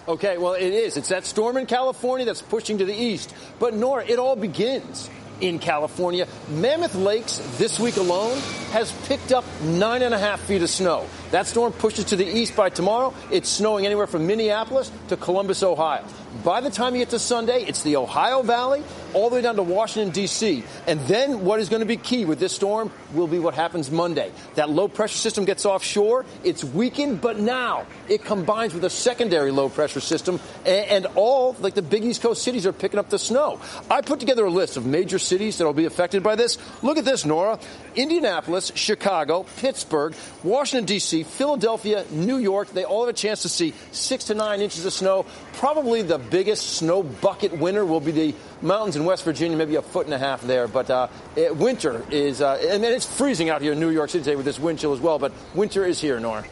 Okay, 0.07 0.37
well, 0.37 0.53
it 0.53 0.71
is. 0.71 0.97
It's 0.97 1.09
that 1.09 1.25
storm 1.25 1.57
in 1.57 1.65
California 1.65 2.27
that's 2.27 2.43
pushing 2.43 2.77
to 2.77 2.85
the 2.85 2.93
east. 2.93 3.33
But, 3.57 3.73
Norah, 3.73 4.05
it 4.05 4.19
all 4.19 4.35
begins 4.35 5.09
in 5.41 5.59
California. 5.59 6.27
Mammoth 6.49 6.95
Lakes 6.95 7.37
this 7.57 7.79
week 7.79 7.97
alone 7.97 8.37
has 8.71 8.91
picked 9.07 9.31
up 9.31 9.45
nine 9.61 10.01
and 10.01 10.13
a 10.13 10.19
half 10.19 10.41
feet 10.41 10.61
of 10.61 10.69
snow. 10.69 11.05
That 11.31 11.47
storm 11.47 11.73
pushes 11.73 12.05
to 12.05 12.15
the 12.15 12.25
east 12.25 12.55
by 12.55 12.69
tomorrow. 12.69 13.13
It's 13.31 13.49
snowing 13.49 13.85
anywhere 13.85 14.07
from 14.07 14.27
Minneapolis 14.27 14.91
to 15.09 15.17
Columbus, 15.17 15.63
Ohio. 15.63 16.05
By 16.43 16.61
the 16.61 16.69
time 16.69 16.93
you 16.93 17.01
get 17.01 17.09
to 17.09 17.19
Sunday, 17.19 17.63
it's 17.63 17.83
the 17.83 17.95
Ohio 17.97 18.43
Valley 18.43 18.83
all 19.13 19.29
the 19.29 19.35
way 19.35 19.41
down 19.41 19.55
to 19.55 19.63
Washington, 19.63 20.13
D.C. 20.13 20.63
And 20.87 20.99
then 21.01 21.45
what 21.45 21.59
is 21.59 21.69
going 21.69 21.81
to 21.81 21.85
be 21.85 21.97
key 21.97 22.25
with 22.25 22.39
this 22.39 22.53
storm 22.53 22.91
will 23.13 23.27
be 23.27 23.39
what 23.39 23.53
happens 23.53 23.91
Monday. 23.91 24.31
That 24.55 24.69
low 24.69 24.87
pressure 24.87 25.17
system 25.17 25.45
gets 25.45 25.65
offshore. 25.65 26.25
It's 26.43 26.63
weakened, 26.63 27.21
but 27.21 27.39
now 27.39 27.85
it 28.07 28.23
combines 28.23 28.73
with 28.73 28.83
a 28.83 28.89
secondary 28.89 29.51
low 29.51 29.69
pressure 29.69 29.99
system, 29.99 30.39
and, 30.65 31.05
all, 31.15 31.55
like 31.59 31.73
the 31.73 31.81
big 31.81 32.03
East 32.03 32.21
Coast 32.21 32.43
cities, 32.43 32.65
are 32.65 32.73
picking 32.73 32.99
up 32.99 33.09
the 33.09 33.19
snow. 33.19 33.59
I 33.89 34.01
put 34.01 34.19
together 34.19 34.45
a 34.45 34.49
list 34.49 34.77
of 34.77 34.85
major 34.85 35.19
cities 35.19 35.57
that 35.57 35.65
will 35.65 35.73
be 35.73 35.85
affected 35.85 36.23
by 36.23 36.35
this. 36.35 36.57
Look 36.83 36.97
at 36.97 37.05
this, 37.05 37.25
Norah. 37.25 37.59
Indianapolis, 37.95 38.71
Chicago, 38.75 39.45
Pittsburgh, 39.57 40.15
Washington, 40.43 40.85
D.C., 40.85 41.23
Philadelphia, 41.23 42.05
New 42.11 42.37
York, 42.37 42.69
they 42.69 42.83
all 42.83 43.05
have 43.05 43.09
a 43.09 43.17
chance 43.17 43.41
to 43.41 43.49
see 43.49 43.73
six 43.91 44.25
to 44.25 44.33
nine 44.33 44.61
inches 44.61 44.85
of 44.85 44.93
snow. 44.93 45.25
Probably 45.53 46.01
the 46.01 46.17
biggest 46.17 46.77
snow 46.77 47.03
bucket 47.03 47.57
winner 47.57 47.85
will 47.85 47.99
be 47.99 48.11
the 48.11 48.35
mountains 48.61 48.95
in 48.95 49.05
West 49.05 49.23
Virginia, 49.23 49.57
maybe 49.57 49.75
a 49.75 49.81
foot 49.81 50.05
and 50.05 50.13
a 50.13 50.17
half 50.17 50.41
there. 50.41 50.67
But 50.67 50.89
uh, 50.89 51.07
it, 51.35 51.55
winter 51.55 52.05
is, 52.11 52.41
uh, 52.41 52.59
and 52.69 52.83
it's 52.83 53.05
freezing 53.05 53.49
out 53.49 53.61
here 53.61 53.73
in 53.73 53.79
New 53.79 53.89
York 53.89 54.09
City 54.09 54.23
today 54.23 54.35
with 54.35 54.45
this 54.45 54.59
wind 54.59 54.79
chill 54.79 54.93
as 54.93 54.99
well. 54.99 55.19
But 55.19 55.31
winter 55.53 55.85
is 55.85 55.99
here, 55.99 56.19
Norah. 56.19 56.45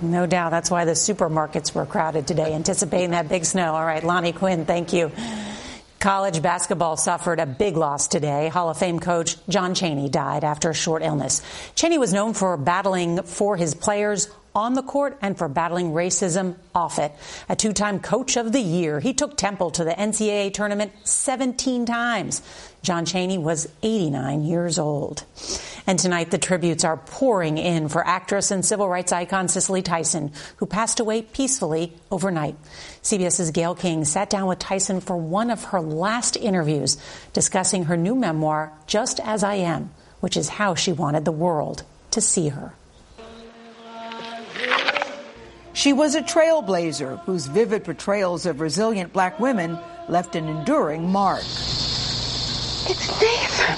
No 0.00 0.26
doubt. 0.26 0.50
That's 0.50 0.70
why 0.70 0.84
the 0.84 0.92
supermarkets 0.92 1.74
were 1.74 1.86
crowded 1.86 2.26
today, 2.26 2.52
anticipating 2.54 3.10
that 3.10 3.28
big 3.28 3.44
snow. 3.44 3.74
All 3.74 3.84
right, 3.84 4.02
Lonnie 4.02 4.32
Quinn, 4.32 4.64
thank 4.64 4.92
you. 4.92 5.12
College 6.00 6.42
basketball 6.42 6.98
suffered 6.98 7.40
a 7.40 7.46
big 7.46 7.78
loss 7.78 8.08
today. 8.08 8.48
Hall 8.48 8.68
of 8.68 8.76
Fame 8.76 9.00
coach 9.00 9.36
John 9.48 9.74
Chaney 9.74 10.10
died 10.10 10.44
after 10.44 10.68
a 10.68 10.74
short 10.74 11.02
illness. 11.02 11.40
Chaney 11.76 11.96
was 11.96 12.12
known 12.12 12.34
for 12.34 12.58
battling 12.58 13.22
for 13.22 13.56
his 13.56 13.74
players 13.74 14.28
on 14.54 14.74
the 14.74 14.82
court 14.82 15.18
and 15.20 15.36
for 15.36 15.48
battling 15.48 15.92
racism 15.92 16.54
off 16.74 16.98
it. 16.98 17.12
A 17.48 17.56
two 17.56 17.72
time 17.72 18.00
coach 18.00 18.36
of 18.36 18.52
the 18.52 18.60
year. 18.60 19.00
He 19.00 19.12
took 19.12 19.36
Temple 19.36 19.70
to 19.72 19.84
the 19.84 19.90
NCAA 19.90 20.54
tournament 20.54 20.92
17 21.04 21.86
times. 21.86 22.42
John 22.82 23.06
Chaney 23.06 23.38
was 23.38 23.68
89 23.82 24.44
years 24.44 24.78
old. 24.78 25.24
And 25.86 25.98
tonight 25.98 26.30
the 26.30 26.38
tributes 26.38 26.84
are 26.84 26.96
pouring 26.96 27.58
in 27.58 27.88
for 27.88 28.06
actress 28.06 28.50
and 28.50 28.64
civil 28.64 28.88
rights 28.88 29.10
icon 29.10 29.48
Cicely 29.48 29.82
Tyson, 29.82 30.32
who 30.56 30.66
passed 30.66 31.00
away 31.00 31.22
peacefully 31.22 31.94
overnight. 32.10 32.56
CBS's 33.02 33.50
Gayle 33.50 33.74
King 33.74 34.04
sat 34.04 34.30
down 34.30 34.46
with 34.46 34.58
Tyson 34.58 35.00
for 35.00 35.16
one 35.16 35.50
of 35.50 35.64
her 35.64 35.80
last 35.80 36.36
interviews, 36.36 36.96
discussing 37.32 37.84
her 37.84 37.96
new 37.96 38.14
memoir, 38.14 38.72
Just 38.86 39.18
As 39.20 39.42
I 39.42 39.56
Am, 39.56 39.90
which 40.20 40.36
is 40.36 40.48
how 40.48 40.74
she 40.74 40.92
wanted 40.92 41.24
the 41.24 41.32
world 41.32 41.82
to 42.12 42.20
see 42.20 42.48
her. 42.48 42.74
She 45.84 45.92
was 45.92 46.14
a 46.14 46.22
trailblazer 46.22 47.20
whose 47.26 47.44
vivid 47.44 47.84
portrayals 47.84 48.46
of 48.46 48.62
resilient 48.62 49.12
black 49.12 49.38
women 49.38 49.78
left 50.08 50.34
an 50.34 50.48
enduring 50.48 51.12
mark. 51.12 51.42
It's 52.88 53.06
Nathan! 53.20 53.76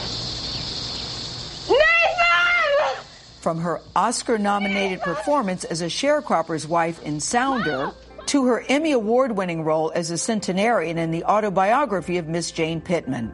Nathan! 1.68 3.04
From 3.40 3.58
her 3.58 3.80
Oscar 3.96 4.38
nominated 4.38 5.00
performance 5.00 5.64
as 5.64 5.82
a 5.82 5.86
sharecropper's 5.86 6.68
wife 6.68 7.02
in 7.02 7.18
Sounder 7.18 7.90
to 8.26 8.44
her 8.44 8.64
Emmy 8.68 8.92
Award 8.92 9.32
winning 9.32 9.64
role 9.64 9.90
as 9.92 10.12
a 10.12 10.16
centenarian 10.16 10.98
in 10.98 11.10
the 11.10 11.24
autobiography 11.24 12.18
of 12.18 12.28
Miss 12.28 12.52
Jane 12.52 12.80
Pittman. 12.80 13.32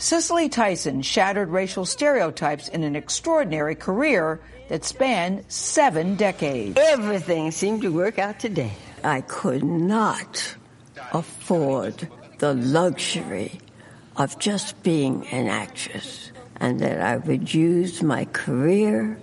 Cicely 0.00 0.48
Tyson 0.48 1.02
shattered 1.02 1.50
racial 1.50 1.84
stereotypes 1.84 2.68
in 2.68 2.84
an 2.84 2.96
extraordinary 2.96 3.74
career 3.74 4.40
that 4.70 4.82
spanned 4.82 5.44
seven 5.48 6.16
decades. 6.16 6.78
Everything 6.80 7.50
seemed 7.50 7.82
to 7.82 7.90
work 7.90 8.18
out 8.18 8.40
today. 8.40 8.72
I 9.04 9.20
could 9.20 9.62
not 9.62 10.56
afford 11.12 12.08
the 12.38 12.54
luxury 12.54 13.60
of 14.16 14.38
just 14.38 14.82
being 14.82 15.26
an 15.26 15.48
actress 15.48 16.32
and 16.56 16.80
that 16.80 17.02
I 17.02 17.18
would 17.18 17.52
use 17.52 18.02
my 18.02 18.24
career 18.24 19.18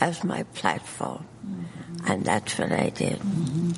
as 0.00 0.24
my 0.24 0.44
platform. 0.54 1.26
Mm-hmm. 1.46 2.10
And 2.10 2.24
that's 2.24 2.58
what 2.58 2.72
I 2.72 2.88
did. 2.88 3.18
Mm-hmm. 3.18 3.72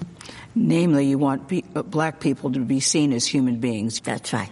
Namely, 0.54 1.06
you 1.06 1.18
want 1.18 1.48
be- 1.48 1.64
uh, 1.74 1.82
black 1.82 2.20
people 2.20 2.52
to 2.52 2.60
be 2.60 2.78
seen 2.78 3.12
as 3.12 3.26
human 3.26 3.58
beings. 3.58 3.98
That's 3.98 4.32
right. 4.32 4.50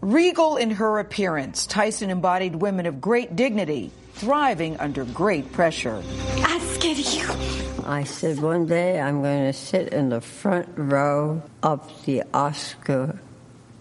Regal 0.00 0.56
in 0.56 0.70
her 0.72 0.98
appearance, 0.98 1.66
Tyson 1.66 2.10
embodied 2.10 2.56
women 2.56 2.86
of 2.86 3.00
great 3.00 3.34
dignity, 3.34 3.90
thriving 4.14 4.76
under 4.78 5.04
great 5.04 5.52
pressure. 5.52 6.02
I 6.36 6.58
scared 6.58 6.98
you. 6.98 7.84
I 7.84 8.04
said 8.04 8.40
one 8.40 8.66
day 8.66 9.00
I'm 9.00 9.22
going 9.22 9.44
to 9.44 9.52
sit 9.52 9.92
in 9.92 10.08
the 10.08 10.20
front 10.20 10.68
row 10.76 11.42
of 11.62 12.04
the 12.04 12.24
Oscar 12.34 13.18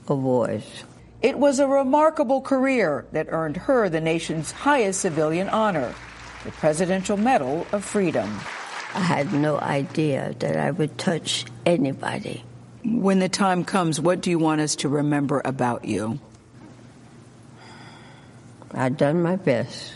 Awards. 0.08 0.84
It 1.22 1.38
was 1.38 1.60
a 1.60 1.68
remarkable 1.68 2.42
career 2.42 3.06
that 3.12 3.28
earned 3.30 3.58
her 3.58 3.90
the 3.90 4.02
nation's 4.02 4.52
highest 4.52 5.02
civilian 5.02 5.50
honor, 5.50 5.94
the 6.44 6.52
Presidential 6.52 7.18
Medal 7.18 7.66
of 7.72 7.84
Freedom. 7.84 8.30
I 8.94 9.00
had 9.00 9.34
no 9.34 9.60
idea 9.60 10.36
that 10.40 10.56
I 10.56 10.72
would 10.72 10.98
touch 10.98 11.46
anybody. 11.66 12.44
When 12.86 13.18
the 13.18 13.30
time 13.30 13.66
comes, 13.66 14.00
what 14.00 14.22
do 14.22 14.30
you 14.30 14.38
want 14.38 14.62
us 14.62 14.76
to 14.78 14.90
remember 14.90 15.42
about 15.44 15.86
you? 15.86 16.20
I've 18.72 18.96
done 18.96 19.24
my 19.24 19.38
best. 19.38 19.92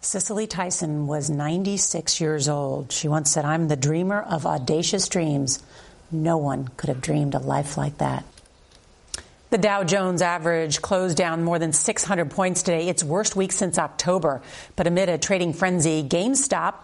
Cicely 0.00 0.46
Tyson 0.46 1.08
was 1.08 1.28
96 1.28 2.20
years 2.20 2.48
old. 2.48 2.92
She 2.92 3.08
once 3.08 3.32
said, 3.32 3.44
I'm 3.44 3.66
the 3.66 3.74
dreamer 3.74 4.22
of 4.22 4.46
audacious 4.46 5.08
dreams. 5.08 5.60
No 6.12 6.36
one 6.36 6.68
could 6.76 6.88
have 6.88 7.00
dreamed 7.00 7.34
a 7.34 7.40
life 7.40 7.76
like 7.76 7.98
that. 7.98 8.24
The 9.50 9.58
Dow 9.58 9.82
Jones 9.82 10.22
average 10.22 10.82
closed 10.82 11.16
down 11.16 11.42
more 11.42 11.58
than 11.58 11.72
600 11.72 12.30
points 12.30 12.62
today, 12.62 12.88
its 12.88 13.02
worst 13.02 13.34
week 13.34 13.50
since 13.50 13.76
October. 13.76 14.40
But 14.76 14.86
amid 14.86 15.08
a 15.08 15.18
trading 15.18 15.52
frenzy, 15.52 16.04
GameStop 16.04 16.74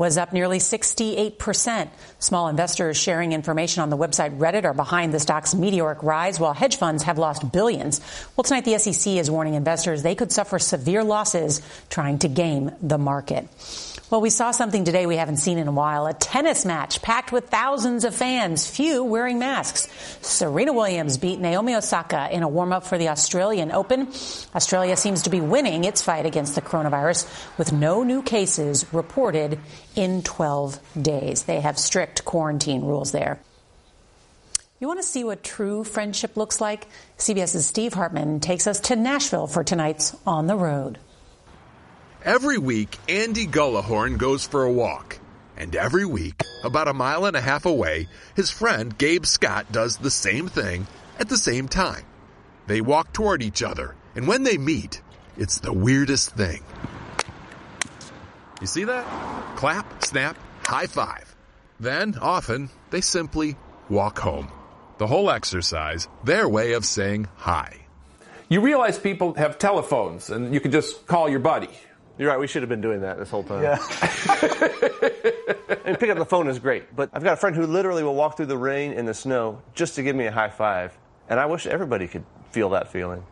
was 0.00 0.16
up 0.16 0.32
nearly 0.32 0.56
68%. 0.56 1.90
Small 2.20 2.48
investors 2.48 2.96
sharing 2.96 3.32
information 3.32 3.82
on 3.82 3.90
the 3.90 3.98
website 3.98 4.38
Reddit 4.38 4.64
are 4.64 4.72
behind 4.72 5.12
the 5.12 5.20
stock's 5.20 5.54
meteoric 5.54 6.02
rise, 6.02 6.40
while 6.40 6.54
hedge 6.54 6.76
funds 6.76 7.02
have 7.02 7.18
lost 7.18 7.52
billions. 7.52 8.00
Well, 8.34 8.44
tonight 8.44 8.64
the 8.64 8.78
SEC 8.78 9.12
is 9.12 9.30
warning 9.30 9.56
investors 9.56 10.02
they 10.02 10.14
could 10.14 10.32
suffer 10.32 10.58
severe 10.58 11.04
losses 11.04 11.60
trying 11.90 12.20
to 12.20 12.28
game 12.28 12.70
the 12.80 12.96
market. 12.96 13.46
Well, 14.10 14.20
we 14.20 14.30
saw 14.30 14.50
something 14.50 14.84
today 14.84 15.06
we 15.06 15.16
haven't 15.16 15.36
seen 15.36 15.58
in 15.58 15.68
a 15.68 15.72
while. 15.72 16.06
A 16.06 16.14
tennis 16.14 16.64
match 16.64 17.00
packed 17.00 17.30
with 17.30 17.48
thousands 17.48 18.04
of 18.04 18.12
fans, 18.12 18.66
few 18.68 19.04
wearing 19.04 19.38
masks. 19.38 19.86
Serena 20.20 20.72
Williams 20.72 21.16
beat 21.16 21.38
Naomi 21.38 21.76
Osaka 21.76 22.28
in 22.32 22.42
a 22.42 22.48
warm 22.48 22.72
up 22.72 22.84
for 22.84 22.98
the 22.98 23.10
Australian 23.10 23.70
Open. 23.70 24.08
Australia 24.52 24.96
seems 24.96 25.22
to 25.22 25.30
be 25.30 25.40
winning 25.40 25.84
its 25.84 26.02
fight 26.02 26.26
against 26.26 26.56
the 26.56 26.60
coronavirus 26.60 27.28
with 27.56 27.72
no 27.72 28.02
new 28.02 28.20
cases 28.20 28.84
reported 28.92 29.60
in 29.96 30.22
12 30.22 30.80
days. 31.02 31.44
They 31.44 31.60
have 31.60 31.78
strict 31.78 32.24
quarantine 32.24 32.82
rules 32.82 33.12
there. 33.12 33.40
You 34.78 34.86
want 34.86 35.00
to 35.00 35.06
see 35.06 35.24
what 35.24 35.44
true 35.44 35.84
friendship 35.84 36.36
looks 36.36 36.60
like? 36.60 36.86
CBS's 37.18 37.66
Steve 37.66 37.92
Hartman 37.92 38.40
takes 38.40 38.66
us 38.66 38.80
to 38.80 38.96
Nashville 38.96 39.46
for 39.46 39.62
tonight's 39.62 40.16
On 40.26 40.46
the 40.46 40.56
Road. 40.56 40.98
Every 42.24 42.58
week, 42.58 42.96
Andy 43.08 43.46
Gullahorn 43.46 44.16
goes 44.16 44.46
for 44.46 44.64
a 44.64 44.72
walk. 44.72 45.18
And 45.56 45.76
every 45.76 46.06
week, 46.06 46.42
about 46.64 46.88
a 46.88 46.94
mile 46.94 47.26
and 47.26 47.36
a 47.36 47.40
half 47.42 47.66
away, 47.66 48.08
his 48.34 48.50
friend 48.50 48.96
Gabe 48.96 49.26
Scott 49.26 49.70
does 49.70 49.98
the 49.98 50.10
same 50.10 50.48
thing 50.48 50.86
at 51.18 51.28
the 51.28 51.36
same 51.36 51.68
time. 51.68 52.04
They 52.66 52.80
walk 52.80 53.12
toward 53.12 53.42
each 53.42 53.62
other, 53.62 53.94
and 54.14 54.26
when 54.26 54.42
they 54.42 54.56
meet, 54.56 55.02
it's 55.36 55.60
the 55.60 55.72
weirdest 55.72 56.30
thing. 56.30 56.62
You 58.60 58.66
see 58.66 58.84
that? 58.84 59.06
Clap, 59.56 60.04
snap, 60.04 60.36
high 60.62 60.86
five. 60.86 61.34
Then, 61.78 62.16
often, 62.20 62.68
they 62.90 63.00
simply 63.00 63.56
walk 63.88 64.18
home. 64.18 64.52
The 64.98 65.06
whole 65.06 65.30
exercise, 65.30 66.08
their 66.24 66.46
way 66.46 66.74
of 66.74 66.84
saying 66.84 67.28
hi. 67.36 67.86
You 68.50 68.60
realize 68.60 68.98
people 68.98 69.34
have 69.34 69.58
telephones 69.58 70.28
and 70.28 70.52
you 70.52 70.60
can 70.60 70.72
just 70.72 71.06
call 71.06 71.28
your 71.28 71.38
buddy. 71.38 71.70
You're 72.18 72.28
right. 72.28 72.38
We 72.38 72.48
should 72.48 72.60
have 72.60 72.68
been 72.68 72.82
doing 72.82 73.00
that 73.00 73.18
this 73.18 73.30
whole 73.30 73.44
time. 73.44 73.62
Yeah. 73.62 73.78
and 75.86 75.98
pick 75.98 76.10
up 76.10 76.18
the 76.18 76.26
phone 76.28 76.48
is 76.48 76.58
great, 76.58 76.94
but 76.94 77.08
I've 77.14 77.24
got 77.24 77.32
a 77.32 77.36
friend 77.36 77.56
who 77.56 77.66
literally 77.66 78.02
will 78.02 78.14
walk 78.14 78.36
through 78.36 78.46
the 78.46 78.58
rain 78.58 78.92
and 78.92 79.08
the 79.08 79.14
snow 79.14 79.62
just 79.74 79.94
to 79.94 80.02
give 80.02 80.14
me 80.14 80.26
a 80.26 80.32
high 80.32 80.50
five, 80.50 80.96
and 81.30 81.40
I 81.40 81.46
wish 81.46 81.66
everybody 81.66 82.08
could 82.08 82.24
feel 82.50 82.70
that 82.70 82.92
feeling. 82.92 83.24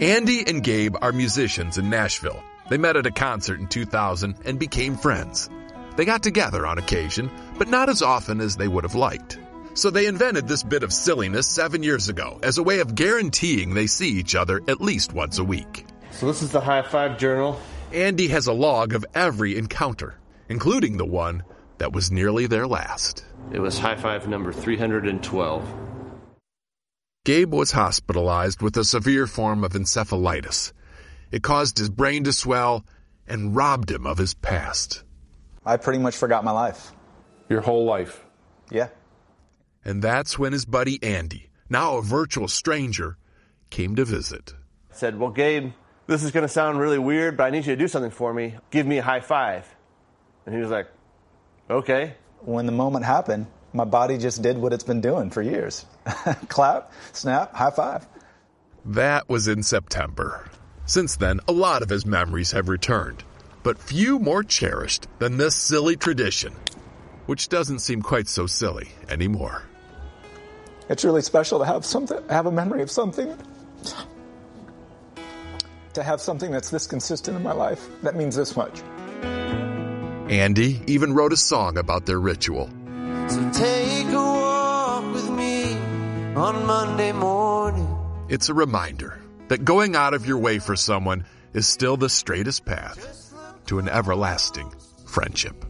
Andy 0.00 0.46
and 0.46 0.62
Gabe 0.62 0.96
are 1.02 1.12
musicians 1.12 1.76
in 1.76 1.90
Nashville. 1.90 2.42
They 2.68 2.78
met 2.78 2.96
at 2.96 3.06
a 3.06 3.10
concert 3.10 3.60
in 3.60 3.66
2000 3.66 4.36
and 4.44 4.58
became 4.58 4.96
friends. 4.96 5.50
They 5.96 6.04
got 6.04 6.22
together 6.22 6.66
on 6.66 6.78
occasion, 6.78 7.30
but 7.58 7.68
not 7.68 7.88
as 7.88 8.02
often 8.02 8.40
as 8.40 8.56
they 8.56 8.68
would 8.68 8.84
have 8.84 8.94
liked. 8.94 9.38
So 9.74 9.90
they 9.90 10.06
invented 10.06 10.48
this 10.48 10.62
bit 10.62 10.82
of 10.82 10.92
silliness 10.92 11.46
seven 11.46 11.82
years 11.82 12.08
ago 12.08 12.38
as 12.42 12.58
a 12.58 12.62
way 12.62 12.80
of 12.80 12.94
guaranteeing 12.94 13.74
they 13.74 13.86
see 13.86 14.10
each 14.10 14.34
other 14.34 14.60
at 14.68 14.80
least 14.80 15.12
once 15.12 15.38
a 15.38 15.44
week. 15.44 15.86
So 16.12 16.26
this 16.26 16.42
is 16.42 16.50
the 16.50 16.60
high 16.60 16.82
five 16.82 17.18
journal. 17.18 17.60
Andy 17.92 18.28
has 18.28 18.46
a 18.46 18.52
log 18.52 18.94
of 18.94 19.04
every 19.14 19.56
encounter, 19.56 20.14
including 20.48 20.96
the 20.96 21.04
one 21.04 21.42
that 21.78 21.92
was 21.92 22.10
nearly 22.10 22.46
their 22.46 22.66
last. 22.66 23.24
It 23.52 23.58
was 23.60 23.78
high 23.78 23.96
five 23.96 24.28
number 24.28 24.52
312. 24.52 25.74
Gabe 27.24 27.52
was 27.52 27.72
hospitalized 27.72 28.62
with 28.62 28.76
a 28.76 28.84
severe 28.84 29.26
form 29.26 29.64
of 29.64 29.72
encephalitis. 29.72 30.72
It 31.34 31.42
caused 31.42 31.78
his 31.78 31.90
brain 31.90 32.22
to 32.24 32.32
swell 32.32 32.86
and 33.26 33.56
robbed 33.56 33.90
him 33.90 34.06
of 34.06 34.18
his 34.18 34.34
past. 34.34 35.02
I 35.66 35.78
pretty 35.78 35.98
much 35.98 36.16
forgot 36.16 36.44
my 36.44 36.52
life. 36.52 36.92
Your 37.48 37.60
whole 37.60 37.84
life? 37.84 38.24
Yeah. 38.70 38.86
And 39.84 40.00
that's 40.00 40.38
when 40.38 40.52
his 40.52 40.64
buddy 40.64 41.02
Andy, 41.02 41.50
now 41.68 41.96
a 41.96 42.02
virtual 42.02 42.46
stranger, 42.46 43.16
came 43.68 43.96
to 43.96 44.04
visit. 44.04 44.54
Said, 44.92 45.18
Well, 45.18 45.30
Gabe, 45.30 45.72
this 46.06 46.22
is 46.22 46.30
going 46.30 46.42
to 46.42 46.48
sound 46.48 46.78
really 46.78 47.00
weird, 47.00 47.36
but 47.36 47.42
I 47.42 47.50
need 47.50 47.66
you 47.66 47.74
to 47.74 47.76
do 47.76 47.88
something 47.88 48.12
for 48.12 48.32
me. 48.32 48.54
Give 48.70 48.86
me 48.86 48.98
a 48.98 49.02
high 49.02 49.18
five. 49.18 49.66
And 50.46 50.54
he 50.54 50.60
was 50.60 50.70
like, 50.70 50.86
okay. 51.68 52.14
When 52.42 52.66
the 52.66 52.72
moment 52.72 53.06
happened, 53.06 53.48
my 53.72 53.84
body 53.84 54.18
just 54.18 54.40
did 54.40 54.56
what 54.56 54.72
it's 54.72 54.84
been 54.84 55.00
doing 55.00 55.30
for 55.30 55.42
years 55.42 55.84
clap, 56.48 56.92
snap, 57.12 57.52
high 57.52 57.72
five. 57.72 58.06
That 58.84 59.28
was 59.28 59.48
in 59.48 59.64
September. 59.64 60.48
Since 60.86 61.16
then, 61.16 61.40
a 61.48 61.52
lot 61.52 61.82
of 61.82 61.88
his 61.88 62.04
memories 62.04 62.52
have 62.52 62.68
returned, 62.68 63.24
but 63.62 63.78
few 63.78 64.18
more 64.18 64.42
cherished 64.42 65.06
than 65.18 65.38
this 65.38 65.56
silly 65.56 65.96
tradition, 65.96 66.52
which 67.24 67.48
doesn't 67.48 67.78
seem 67.78 68.02
quite 68.02 68.28
so 68.28 68.46
silly 68.46 68.90
anymore. 69.08 69.62
It's 70.90 71.02
really 71.02 71.22
special 71.22 71.58
to 71.60 71.64
have 71.64 71.86
something, 71.86 72.18
have 72.28 72.44
a 72.44 72.52
memory 72.52 72.82
of 72.82 72.90
something 72.90 73.34
to 75.94 76.02
have 76.02 76.20
something 76.20 76.50
that's 76.50 76.68
this 76.68 76.86
consistent 76.86 77.36
in 77.36 77.42
my 77.42 77.52
life 77.52 77.88
that 78.02 78.14
means 78.14 78.36
this 78.36 78.54
much. 78.54 78.82
Andy 80.28 80.82
even 80.86 81.14
wrote 81.14 81.32
a 81.32 81.36
song 81.36 81.78
about 81.78 82.04
their 82.04 82.20
ritual. 82.20 82.68
So 83.28 83.50
take 83.52 84.08
a 84.08 84.14
walk 84.14 85.14
with 85.14 85.30
me 85.30 85.72
on 86.34 86.66
Monday 86.66 87.12
morning. 87.12 87.88
It's 88.28 88.50
a 88.50 88.54
reminder 88.54 89.23
that 89.48 89.64
going 89.64 89.96
out 89.96 90.14
of 90.14 90.26
your 90.26 90.38
way 90.38 90.58
for 90.58 90.76
someone 90.76 91.24
is 91.52 91.66
still 91.66 91.96
the 91.96 92.08
straightest 92.08 92.64
path 92.64 93.32
to 93.66 93.78
an 93.78 93.88
everlasting 93.88 94.72
friendship. 95.06 95.64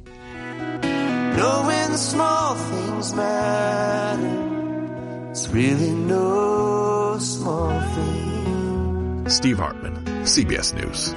Knowing 0.82 1.96
small 1.96 2.54
things 2.54 3.14
matter, 3.14 5.30
it's 5.30 5.48
really 5.48 5.90
no 5.90 7.16
small 7.18 7.80
thing. 7.80 9.28
Steve 9.28 9.58
Hartman, 9.58 10.04
CBS 10.24 10.74
News, 10.74 11.12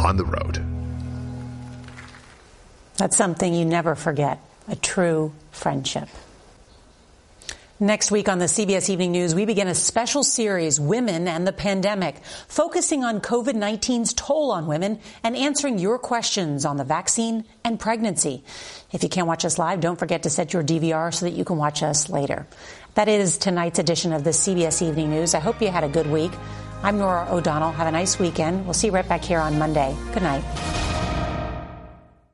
on 0.00 0.16
the 0.16 0.24
road. 0.24 0.64
That's 2.96 3.16
something 3.16 3.54
you 3.54 3.64
never 3.64 3.94
forget 3.94 4.40
a 4.68 4.76
true 4.76 5.32
friendship. 5.50 6.08
Next 7.82 8.12
week 8.12 8.28
on 8.28 8.38
the 8.38 8.44
CBS 8.44 8.90
Evening 8.90 9.10
News, 9.10 9.34
we 9.34 9.44
begin 9.44 9.66
a 9.66 9.74
special 9.74 10.22
series, 10.22 10.78
Women 10.78 11.26
and 11.26 11.44
the 11.44 11.52
Pandemic, 11.52 12.14
focusing 12.46 13.02
on 13.02 13.20
COVID 13.20 13.54
19's 13.54 14.12
toll 14.12 14.52
on 14.52 14.68
women 14.68 15.00
and 15.24 15.36
answering 15.36 15.80
your 15.80 15.98
questions 15.98 16.64
on 16.64 16.76
the 16.76 16.84
vaccine 16.84 17.44
and 17.64 17.80
pregnancy. 17.80 18.44
If 18.92 19.02
you 19.02 19.08
can't 19.08 19.26
watch 19.26 19.44
us 19.44 19.58
live, 19.58 19.80
don't 19.80 19.98
forget 19.98 20.22
to 20.22 20.30
set 20.30 20.52
your 20.52 20.62
DVR 20.62 21.12
so 21.12 21.26
that 21.26 21.32
you 21.32 21.44
can 21.44 21.56
watch 21.56 21.82
us 21.82 22.08
later. 22.08 22.46
That 22.94 23.08
is 23.08 23.36
tonight's 23.36 23.80
edition 23.80 24.12
of 24.12 24.22
the 24.22 24.30
CBS 24.30 24.80
Evening 24.80 25.10
News. 25.10 25.34
I 25.34 25.40
hope 25.40 25.60
you 25.60 25.66
had 25.66 25.82
a 25.82 25.88
good 25.88 26.06
week. 26.06 26.30
I'm 26.84 26.98
Norah 26.98 27.26
O'Donnell. 27.32 27.72
Have 27.72 27.88
a 27.88 27.90
nice 27.90 28.16
weekend. 28.16 28.64
We'll 28.64 28.74
see 28.74 28.86
you 28.86 28.92
right 28.92 29.08
back 29.08 29.24
here 29.24 29.40
on 29.40 29.58
Monday. 29.58 29.96
Good 30.14 30.22
night. 30.22 30.44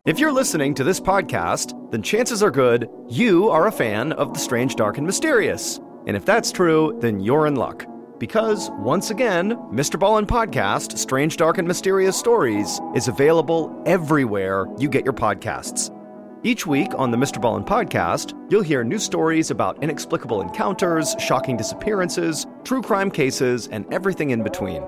If 0.05 0.19
you're 0.19 0.33
listening 0.33 0.75
to 0.75 0.85
this 0.85 1.01
podcast, 1.01 1.73
then 1.90 2.03
chances 2.03 2.42
are 2.42 2.51
good 2.51 2.88
you 3.09 3.48
are 3.48 3.66
a 3.66 3.72
fan 3.72 4.12
of 4.12 4.35
the 4.35 4.40
strange, 4.40 4.77
dark, 4.77 4.98
and 4.98 5.07
mysterious. 5.07 5.81
And 6.07 6.16
if 6.16 6.24
that's 6.24 6.53
true, 6.53 6.96
then 7.01 7.20
you're 7.20 7.46
in 7.46 7.57
luck. 7.57 7.87
Because, 8.18 8.70
once 8.79 9.11
again, 9.11 9.53
Mr. 9.72 9.98
Ballen 9.98 10.27
Podcast, 10.27 10.98
Strange, 10.98 11.37
Dark, 11.37 11.59
and 11.59 11.68
Mysterious 11.68 12.16
Stories, 12.16 12.81
is 12.94 13.09
available 13.09 13.83
everywhere 13.87 14.66
you 14.77 14.88
get 14.88 15.05
your 15.05 15.12
podcasts. 15.12 15.94
Each 16.42 16.66
week 16.66 16.92
on 16.96 17.11
the 17.11 17.16
Mr. 17.16 17.40
Ballen 17.40 17.66
Podcast, 17.66 18.33
you'll 18.51 18.62
hear 18.62 18.85
new 18.85 18.98
stories 18.98 19.51
about 19.51 19.83
inexplicable 19.83 20.40
encounters, 20.40 21.14
shocking 21.18 21.57
disappearances, 21.57 22.46
true 22.64 22.83
crime 22.83 23.11
cases, 23.11 23.68
and 23.68 23.87
everything 23.92 24.31
in 24.31 24.42
between. 24.42 24.83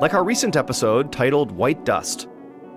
Like 0.00 0.14
our 0.14 0.24
recent 0.24 0.56
episode 0.56 1.12
titled 1.12 1.52
White 1.52 1.84
Dust. 1.84 2.28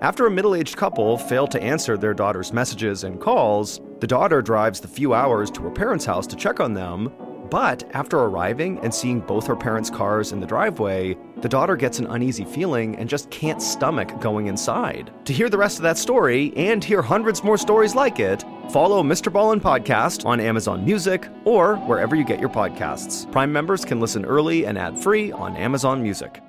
After 0.04 0.26
a 0.26 0.30
middle 0.30 0.54
aged 0.54 0.76
couple 0.76 1.16
fail 1.16 1.46
to 1.46 1.62
answer 1.62 1.96
their 1.96 2.12
daughter's 2.12 2.52
messages 2.52 3.04
and 3.04 3.18
calls, 3.18 3.80
the 4.00 4.06
daughter 4.06 4.42
drives 4.42 4.78
the 4.78 4.86
few 4.86 5.14
hours 5.14 5.50
to 5.52 5.62
her 5.62 5.70
parents' 5.70 6.04
house 6.04 6.26
to 6.26 6.36
check 6.36 6.60
on 6.60 6.74
them. 6.74 7.10
But 7.50 7.90
after 7.94 8.18
arriving 8.18 8.80
and 8.80 8.94
seeing 8.94 9.20
both 9.20 9.46
her 9.46 9.56
parents' 9.56 9.88
cars 9.88 10.32
in 10.32 10.40
the 10.40 10.46
driveway, 10.46 11.16
the 11.38 11.48
daughter 11.48 11.74
gets 11.74 12.00
an 12.00 12.06
uneasy 12.08 12.44
feeling 12.44 12.96
and 12.96 13.08
just 13.08 13.30
can't 13.30 13.62
stomach 13.62 14.20
going 14.20 14.48
inside. 14.48 15.10
To 15.24 15.32
hear 15.32 15.48
the 15.48 15.56
rest 15.56 15.78
of 15.78 15.84
that 15.84 15.96
story 15.96 16.52
and 16.54 16.84
hear 16.84 17.00
hundreds 17.00 17.42
more 17.42 17.56
stories 17.56 17.94
like 17.94 18.20
it, 18.20 18.44
follow 18.68 19.02
Mr. 19.02 19.32
Ballen 19.32 19.58
Podcast 19.58 20.26
on 20.26 20.38
Amazon 20.38 20.84
Music 20.84 21.30
or 21.46 21.76
wherever 21.76 22.14
you 22.14 22.24
get 22.26 22.40
your 22.40 22.50
podcasts. 22.50 23.32
Prime 23.32 23.50
members 23.50 23.86
can 23.86 24.00
listen 24.00 24.26
early 24.26 24.66
and 24.66 24.76
ad 24.76 24.98
free 24.98 25.32
on 25.32 25.56
Amazon 25.56 26.02
Music. 26.02 26.42